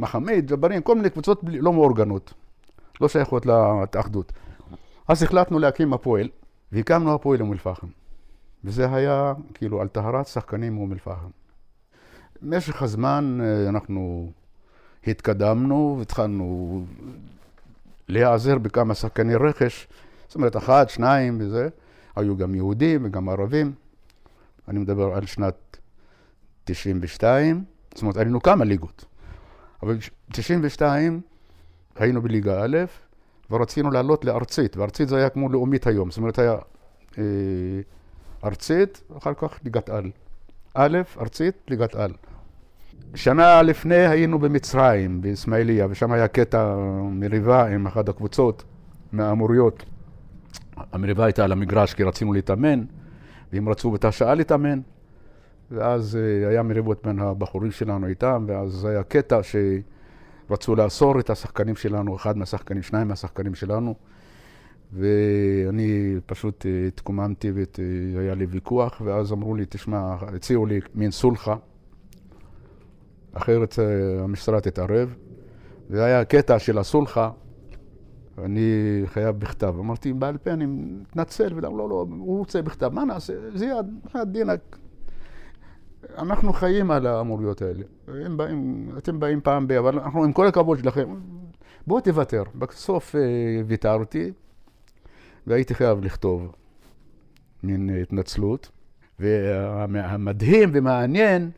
מחמיד, 0.00 0.50
ג'בארין, 0.50 0.82
כל 0.82 0.94
מיני 0.94 1.10
קבוצות 1.10 1.40
לא 1.44 1.72
מאורגנות, 1.72 2.34
לא 3.00 3.08
שייכות 3.08 3.46
להתאחדות. 3.46 4.32
אז 5.08 5.22
החלטנו 5.22 5.58
להקים 5.58 5.92
הפועל, 5.92 6.28
והקמנו 6.72 7.14
הפועל 7.14 7.40
אום 7.40 7.52
אל-פחם. 7.52 7.86
וזה 8.64 8.94
היה 8.94 9.32
כאילו 9.54 9.80
על 9.80 9.88
טהרת 9.88 10.26
שחקנים 10.26 10.74
מאום 10.74 10.92
אל-פחם. 10.92 11.28
במשך 12.42 12.82
הזמן 12.82 13.38
אה, 13.42 13.68
אנחנו 13.68 14.30
התקדמנו 15.06 15.96
והתחלנו 15.98 16.82
להיעזר 18.08 18.58
בכמה 18.58 18.94
שחקני 18.94 19.34
רכש, 19.34 19.88
זאת 20.26 20.34
אומרת, 20.34 20.56
אחד, 20.56 20.88
שניים 20.88 21.38
וזה. 21.40 21.68
היו 22.16 22.36
גם 22.36 22.54
יהודים 22.54 23.04
וגם 23.04 23.28
ערבים. 23.28 23.72
אני 24.68 24.78
מדבר 24.78 25.14
על 25.14 25.26
שנת 25.26 25.76
92, 26.64 27.64
זאת 27.94 28.02
אומרת, 28.02 28.16
היינו 28.16 28.42
כמה 28.42 28.64
ליגות. 28.64 29.04
אבל 29.82 29.96
ב-92 29.96 30.82
היינו 31.96 32.22
בליגה 32.22 32.64
א', 32.64 32.76
ורצינו 33.50 33.90
לעלות 33.90 34.24
לארצית, 34.24 34.76
וארצית 34.76 35.08
זה 35.08 35.16
היה 35.16 35.28
כמו 35.28 35.48
לאומית 35.48 35.86
היום, 35.86 36.10
זאת 36.10 36.18
אומרת, 36.18 36.38
היה 36.38 36.56
אה, 37.18 37.24
ארצית, 38.44 39.02
אחר 39.18 39.34
כך 39.34 39.60
ליגת 39.64 39.88
על. 39.88 40.10
א', 40.74 40.98
ארצית, 41.20 41.54
ליגת 41.68 41.94
על. 41.94 42.12
שנה 43.14 43.62
לפני 43.62 44.06
היינו 44.06 44.38
במצרים, 44.38 45.20
באסמאעיליה, 45.20 45.86
ושם 45.90 46.12
היה 46.12 46.28
קטע 46.28 46.76
מריבה 47.10 47.66
עם 47.66 47.86
אחת 47.86 48.08
הקבוצות 48.08 48.64
מהאמוריות. 49.12 49.84
המריבה 50.92 51.24
הייתה 51.24 51.44
על 51.44 51.52
המגרש 51.52 51.94
כי 51.94 52.02
רצינו 52.02 52.32
להתאמן, 52.32 52.84
והם 53.52 53.68
רצו 53.68 53.90
באותה 53.90 54.12
שעה 54.12 54.34
להתאמן, 54.34 54.80
ואז 55.70 56.16
אה, 56.16 56.48
היה 56.48 56.62
מריבות 56.62 57.06
בין 57.06 57.18
הבחורים 57.18 57.70
שלנו 57.70 58.06
איתם, 58.06 58.44
ואז 58.48 58.84
היה 58.84 59.02
קטע 59.02 59.40
שרצו 60.48 60.76
לאסור 60.76 61.20
את 61.20 61.30
השחקנים 61.30 61.76
שלנו, 61.76 62.16
אחד 62.16 62.36
מהשחקנים, 62.36 62.82
שניים 62.82 63.08
מהשחקנים 63.08 63.54
שלנו, 63.54 63.94
ואני 64.92 66.16
פשוט 66.26 66.66
אה, 66.66 66.86
התקוממתי 66.86 67.52
והיה 68.14 68.34
לי 68.34 68.46
ויכוח, 68.46 69.02
ואז 69.04 69.32
אמרו 69.32 69.54
לי, 69.54 69.64
תשמע, 69.68 70.16
הציעו 70.20 70.66
לי 70.66 70.80
מין 70.94 71.10
סולחה, 71.10 71.56
אחרת 73.32 73.78
אה, 73.78 74.24
המשטרה 74.24 74.60
תתערב, 74.60 75.14
והיה 75.90 76.24
קטע 76.24 76.58
של 76.58 76.78
הסולחה, 76.78 77.30
אני 78.44 79.02
חייב 79.06 79.38
בכתב. 79.38 79.74
אמרתי, 79.78 80.12
בעל 80.12 80.38
פה 80.38 80.50
אני 80.50 80.66
מתנצל, 80.66 81.52
ולא, 81.54 81.78
לא, 81.78 81.88
לא, 81.88 82.06
הוא 82.10 82.38
רוצה 82.38 82.62
בכתב, 82.62 82.88
מה 82.92 83.04
נעשה? 83.04 83.34
זיאד, 83.54 83.86
דינק. 84.26 84.78
אנחנו 86.18 86.52
חיים 86.52 86.90
על 86.90 87.06
האמוריות 87.06 87.62
האלה. 87.62 87.82
הם 88.08 88.36
באים, 88.36 88.90
אתם 88.98 89.20
באים 89.20 89.40
פעם 89.40 89.68
ב... 89.68 89.72
אבל 89.72 89.98
אנחנו, 89.98 90.24
עם 90.24 90.32
כל 90.32 90.46
הכבוד 90.46 90.78
שלכם, 90.78 91.14
בואו 91.86 92.00
תוותר. 92.00 92.42
בסוף 92.54 93.16
אה, 93.16 93.20
ויתרתי, 93.66 94.32
והייתי 95.46 95.74
חייב 95.74 96.04
לכתוב 96.04 96.52
מין 97.62 97.90
התנצלות. 98.02 98.70
והמדהים 99.20 100.70
ומעניין, 100.72 101.50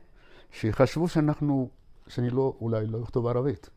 שחשבו 0.50 1.08
שאנחנו, 1.08 1.68
שאני 2.08 2.30
לא, 2.30 2.56
אולי 2.60 2.86
לא 2.86 3.02
אכתוב 3.02 3.26
ערבית. 3.26 3.70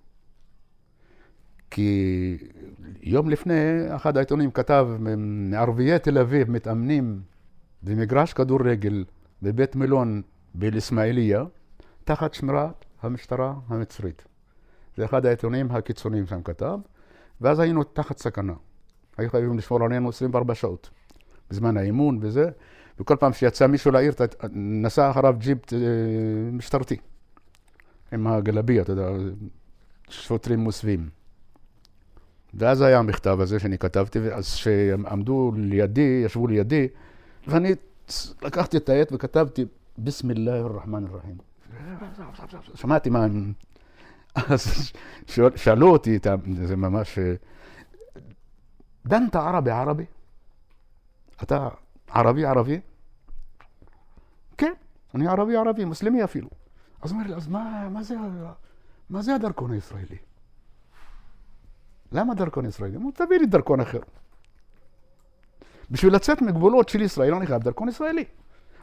כי 1.71 2.37
יום 3.01 3.29
לפני, 3.29 3.95
אחד 3.95 4.17
העיתונים 4.17 4.51
כתב, 4.51 4.87
מערביי 5.17 5.99
תל 5.99 6.17
אביב 6.17 6.51
מתאמנים 6.51 7.21
במגרש 7.83 8.33
כדורגל 8.33 9.05
בבית 9.41 9.75
מלון 9.75 10.21
באל-אסמאעיליה, 10.53 11.43
תחת 12.03 12.33
שמירת 12.33 12.85
המשטרה 13.01 13.53
המצרית. 13.67 14.25
זה 14.97 15.05
אחד 15.05 15.25
העיתונים 15.25 15.71
הקיצוניים 15.71 16.27
שם 16.27 16.41
כתב, 16.41 16.77
ואז 17.41 17.59
היינו 17.59 17.83
תחת 17.83 18.17
סכנה. 18.17 18.53
היו 19.17 19.29
חייבים 19.29 19.57
לשמור 19.57 19.83
עלינו 19.83 20.09
24 20.09 20.55
שעות, 20.55 20.89
בזמן 21.49 21.77
האימון 21.77 22.19
וזה, 22.21 22.49
וכל 22.99 23.15
פעם 23.19 23.33
שיצא 23.33 23.67
מישהו 23.67 23.91
לעיר, 23.91 24.13
נסע 24.51 25.11
אחריו 25.11 25.35
ג'יפ 25.37 25.73
אה, 25.73 25.79
משטרתי, 26.51 26.97
עם 28.11 28.27
הגלביה, 28.27 28.81
אתה 28.81 28.91
יודע, 28.91 29.09
שוטרים 30.09 30.59
מוסווים. 30.59 31.09
ואז 32.55 32.81
היה 32.81 32.99
המכתב 32.99 33.37
הזה 33.41 33.59
שאני 33.59 33.77
כתבתי, 33.77 34.19
אז 34.19 34.45
שעמדו 34.45 35.51
לידי, 35.55 36.21
ישבו 36.25 36.47
לידי, 36.47 36.87
ואני 37.47 37.71
לקחתי 38.41 38.77
את 38.77 38.89
העט 38.89 39.09
וכתבתי, 39.11 39.65
ביסמילה 39.97 40.61
א-רחמן 40.61 41.05
א-רחים. 41.05 41.37
שמעתי 42.75 43.09
מה. 43.09 43.25
אז 44.35 44.91
שאלו 45.55 45.87
אותי, 45.87 46.19
זה 46.61 46.75
ממש... 46.75 47.19
דנת 49.05 49.35
ערבי 49.35 49.71
ערבי? 49.71 50.05
אתה 51.43 51.69
ערבי 52.11 52.45
ערבי? 52.45 52.79
כן, 54.57 54.73
אני 55.15 55.27
ערבי 55.27 55.55
ערבי, 55.55 55.85
מוסלמי 55.85 56.23
אפילו. 56.23 56.49
אז 57.01 57.11
אומר 57.11 57.23
לי, 57.27 57.33
אז 57.33 57.47
מה, 57.47 57.89
מה, 57.89 58.03
זה, 58.03 58.15
מה 59.09 59.21
זה 59.21 59.35
הדרכון 59.35 59.71
הישראלי? 59.71 60.17
למה 62.15 62.33
דרכון 62.33 62.65
ישראלי? 62.65 62.95
אמרו, 62.95 63.11
תביא 63.11 63.37
לי 63.37 63.45
דרכון 63.45 63.79
אחר. 63.79 63.99
בשביל 65.91 66.15
לצאת 66.15 66.41
מגבולות 66.41 66.89
של 66.89 67.01
ישראל 67.01 67.33
אני 67.33 67.47
חייב 67.47 67.63
דרכון 67.63 67.89
ישראלי. 67.89 68.23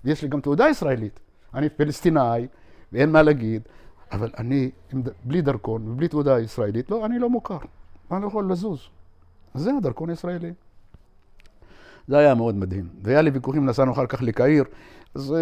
ויש 0.05 0.23
לי 0.23 0.29
גם 0.29 0.40
תעודה 0.40 0.68
ישראלית. 0.68 1.21
אני 1.55 1.68
פלסטינאי, 1.68 2.47
ואין 2.92 3.12
מה 3.12 3.23
להגיד, 3.23 3.62
אבל 4.12 4.31
אני, 4.38 4.71
בלי 5.25 5.42
דרכון 5.42 5.88
ובלי 5.88 6.09
תעודה 6.09 6.40
ישראלית, 6.40 6.90
לא, 6.90 7.07
אני 7.07 7.18
לא 7.18 7.31
מוכר. 7.31 7.59
אני 8.11 8.23
לא 8.23 8.27
יכול 8.27 8.53
לזוז. 8.53 8.88
זה 9.55 9.71
הדרכון 9.79 10.11
הישראלי. 10.11 10.53
זה 12.09 12.18
היה 12.18 12.35
מאוד 12.35 12.55
מדהים. 12.55 12.88
והיה 13.03 13.23
לי 13.23 13.31
ויכוחים, 13.31 13.66
נסענו 13.66 13.92
אחר 13.92 14.07
כך 14.07 14.23
לקהיר, 14.23 14.64
אז 15.14 15.35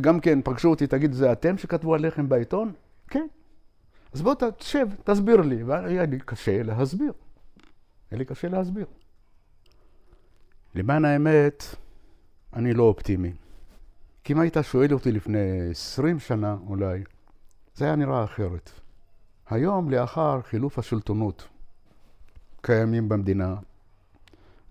גם 0.00 0.20
כן 0.20 0.38
פגשו 0.44 0.70
אותי, 0.70 0.86
תגיד, 0.86 1.12
זה 1.12 1.32
אתם 1.32 1.58
שכתבו 1.58 1.94
עליכם 1.94 2.28
בעיתון? 2.28 2.72
כן. 3.08 3.26
אז 4.12 4.22
בוא 4.22 4.34
תשב, 4.58 4.86
תסביר 5.04 5.40
לי. 5.40 5.62
והיה 5.62 6.06
לי 6.06 6.18
קשה 6.24 6.62
להסביר. 6.62 7.12
היה 8.10 8.18
לי 8.18 8.24
קשה 8.24 8.48
להסביר. 8.48 8.86
למען 10.74 11.04
האמת, 11.04 11.64
אני 12.52 12.74
לא 12.74 12.82
אופטימי. 12.82 13.32
כי 14.24 14.32
אם 14.32 14.40
היית 14.40 14.56
שואל 14.62 14.94
אותי 14.94 15.12
לפני 15.12 15.70
20 15.70 16.18
שנה 16.18 16.56
אולי, 16.66 17.02
זה 17.74 17.84
היה 17.84 17.96
נראה 17.96 18.24
אחרת. 18.24 18.70
היום, 19.50 19.90
לאחר 19.90 20.42
חילוף 20.42 20.78
השלטונות 20.78 21.48
קיימים 22.60 23.08
במדינה, 23.08 23.56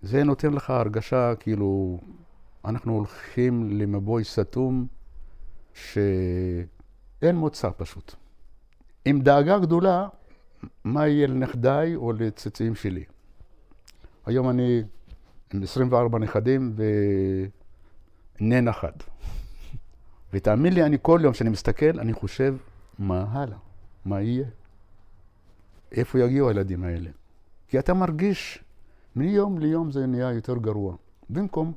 זה 0.02 0.24
נותן 0.24 0.52
לך 0.52 0.70
הרגשה 0.70 1.34
כאילו 1.34 2.00
אנחנו 2.64 2.92
הולכים 2.92 3.70
למבוי 3.70 4.24
סתום 4.24 4.86
שאין 5.74 7.36
מוצא 7.36 7.70
פשוט. 7.76 8.14
עם 9.04 9.20
דאגה 9.20 9.58
גדולה, 9.58 10.08
מה 10.84 11.08
יהיה 11.08 11.26
לנכדיי 11.26 11.96
או 11.96 12.12
לצאצאים 12.12 12.74
שלי. 12.74 13.04
היום 14.28 14.50
אני 14.50 14.82
עם 15.54 15.62
24 15.62 16.18
נכדים 16.18 16.74
ונן 18.40 18.68
אחד. 18.68 18.92
ותאמין 20.32 20.72
לי, 20.72 20.82
אני 20.82 20.96
כל 21.02 21.20
יום 21.22 21.34
שאני 21.34 21.50
מסתכל, 21.50 22.00
אני 22.00 22.12
חושב, 22.12 22.56
מה 22.98 23.26
הלאה? 23.30 23.56
מה 24.04 24.20
יהיה? 24.20 24.44
איפה 25.92 26.18
יגיעו 26.18 26.48
הילדים 26.48 26.84
האלה? 26.84 27.10
כי 27.68 27.78
אתה 27.78 27.94
מרגיש, 27.94 28.64
מיום 29.16 29.58
ליום 29.58 29.90
זה 29.90 30.06
נהיה 30.06 30.32
יותר 30.32 30.56
גרוע. 30.56 30.96
במקום, 31.30 31.72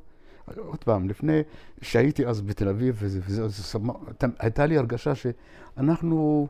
עוד 0.55 0.83
פעם, 0.83 1.09
לפני 1.09 1.41
שהייתי 1.81 2.25
אז 2.25 2.41
בתל 2.41 2.69
אביב, 2.69 2.95
וזה, 2.99 3.19
וזה, 3.25 3.45
וזה, 3.45 3.79
הייתה 4.39 4.65
לי 4.65 4.77
הרגשה 4.77 5.13
שאנחנו, 5.15 6.47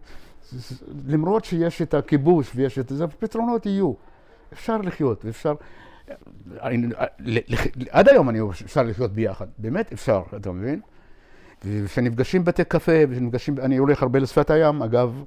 למרות 1.08 1.46
שיש 1.46 1.82
את 1.82 1.94
הכיבוש 1.94 2.52
ויש 2.56 2.80
את 2.80 2.90
זה, 2.90 3.08
פתרונות 3.08 3.66
יהיו. 3.66 3.94
אפשר 4.54 4.78
לחיות, 4.78 5.26
ואפשר... 5.26 5.56
עד 7.90 8.10
היום 8.10 8.30
אני 8.30 8.40
אפשר 8.66 8.84
לחיות 8.84 9.14
ביחד, 9.14 9.48
באמת 9.58 9.94
אפשר, 9.94 10.22
אתה 10.36 10.52
מבין? 10.52 10.82
וכשנפגשים 11.66 12.46
בתי 12.46 12.64
קפה, 12.64 12.92
ונפגשים, 13.10 13.60
אני 13.60 13.78
הולך 13.78 14.02
הרבה 14.02 14.20
לשפת 14.20 14.50
הים, 14.50 14.82
אגב, 14.82 15.24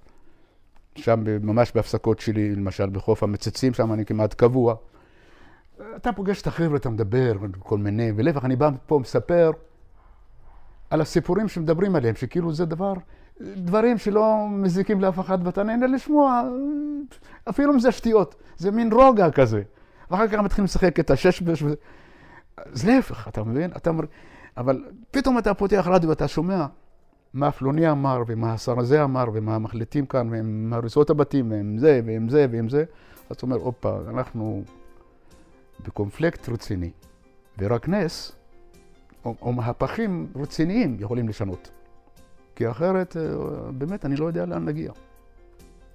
שם 0.96 1.24
ממש 1.46 1.72
בהפסקות 1.74 2.20
שלי, 2.20 2.54
למשל 2.54 2.90
בחוף 2.90 3.22
המצצים, 3.22 3.74
שם 3.74 3.92
אני 3.92 4.04
כמעט 4.04 4.34
קבוע. 4.34 4.74
אתה 5.96 6.12
פוגש 6.12 6.42
את 6.42 6.46
החבר'ה, 6.46 6.76
אתה 6.76 6.90
מדבר, 6.90 7.32
כל 7.58 7.78
מיני, 7.78 8.12
ולהפך, 8.16 8.44
אני 8.44 8.56
בא 8.56 8.70
פה 8.86 8.98
מספר 8.98 9.50
על 10.90 11.00
הסיפורים 11.00 11.48
שמדברים 11.48 11.96
עליהם, 11.96 12.14
שכאילו 12.14 12.52
זה 12.52 12.64
דבר, 12.64 12.94
דברים 13.40 13.98
שלא 13.98 14.46
מזיקים 14.50 15.00
לאף 15.00 15.20
אחד, 15.20 15.38
ואתה 15.46 15.62
נהנה 15.62 15.86
לשמוע, 15.86 16.42
אפילו 17.48 17.72
אם 17.72 17.78
זה 17.78 17.92
שטויות, 17.92 18.34
זה 18.56 18.70
מין 18.70 18.92
רוגע 18.92 19.30
כזה. 19.30 19.62
ואחר 20.14 20.28
כך 20.28 20.38
מתחילים 20.38 20.64
לשחק 20.64 21.00
את 21.00 21.10
השש 21.10 21.42
בש... 21.42 21.62
אז 22.56 22.86
להפך, 22.86 23.28
אתה 23.28 23.44
מבין? 23.44 23.70
אתה 23.76 23.90
אומר... 23.90 24.04
אבל 24.56 24.84
פתאום 25.10 25.38
אתה 25.38 25.54
פותח 25.54 25.86
רדיו 25.90 26.08
ואתה 26.08 26.28
שומע 26.28 26.66
מה 27.34 27.52
פלוני 27.52 27.90
אמר, 27.90 28.22
ומה 28.26 28.52
השר 28.52 28.80
הזה 28.80 29.04
אמר, 29.04 29.24
ומה 29.32 29.58
מחליטים 29.58 30.06
כאן, 30.06 30.28
ועם 30.30 30.72
הריסות 30.72 31.10
הבתים, 31.10 31.50
ועם 31.50 31.78
זה, 31.78 32.00
ועם 32.06 32.28
זה, 32.28 32.46
ועם 32.50 32.68
זה. 32.68 32.84
אז 33.30 33.36
אתה 33.36 33.46
אומר, 33.46 33.56
הופה, 33.56 33.98
אנחנו 34.08 34.62
בקונפלקט 35.86 36.48
רציני. 36.48 36.90
ורק 37.58 37.88
נס, 37.88 38.32
או, 39.24 39.34
או 39.42 39.52
מהפכים 39.52 40.26
רציניים 40.36 40.96
יכולים 41.00 41.28
לשנות. 41.28 41.70
כי 42.56 42.70
אחרת, 42.70 43.16
אה, 43.16 43.22
באמת, 43.70 44.04
אני 44.04 44.16
לא 44.16 44.26
יודע 44.26 44.46
לאן 44.46 44.64
נגיע. 44.64 44.92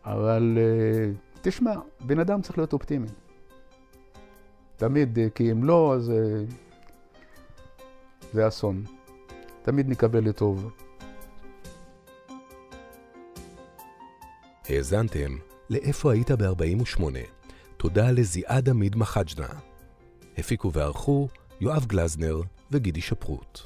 אבל 0.06 0.58
אה, 0.58 1.12
תשמע, 1.42 1.74
בן 2.02 2.20
אדם 2.20 2.42
צריך 2.42 2.58
להיות 2.58 2.74
אופטימי. 2.74 3.08
תמיד, 4.80 5.20
אה, 5.20 5.30
כי 5.30 5.52
אם 5.52 5.64
לא, 5.64 5.94
אז 5.96 6.10
אה, 6.12 6.16
זה 8.34 8.48
אסון. 8.48 8.84
תמיד 9.62 9.90
נקווה 9.90 10.20
לטוב. 10.22 10.72
האזנתם 14.70 15.36
ל"איפה 15.70 16.14
היית 16.14 16.32
ב-48". 16.32 17.04
תודה 17.78 18.12
לזיעד 18.12 18.70
עמיד 18.70 18.96
מחג'נה. 18.96 19.50
הפיקו 20.38 20.74
וערכו 20.74 21.28
יואב 21.62 21.86
גלזנר 21.86 22.42
וגידי 22.72 23.02
שפרוט. 23.02 23.60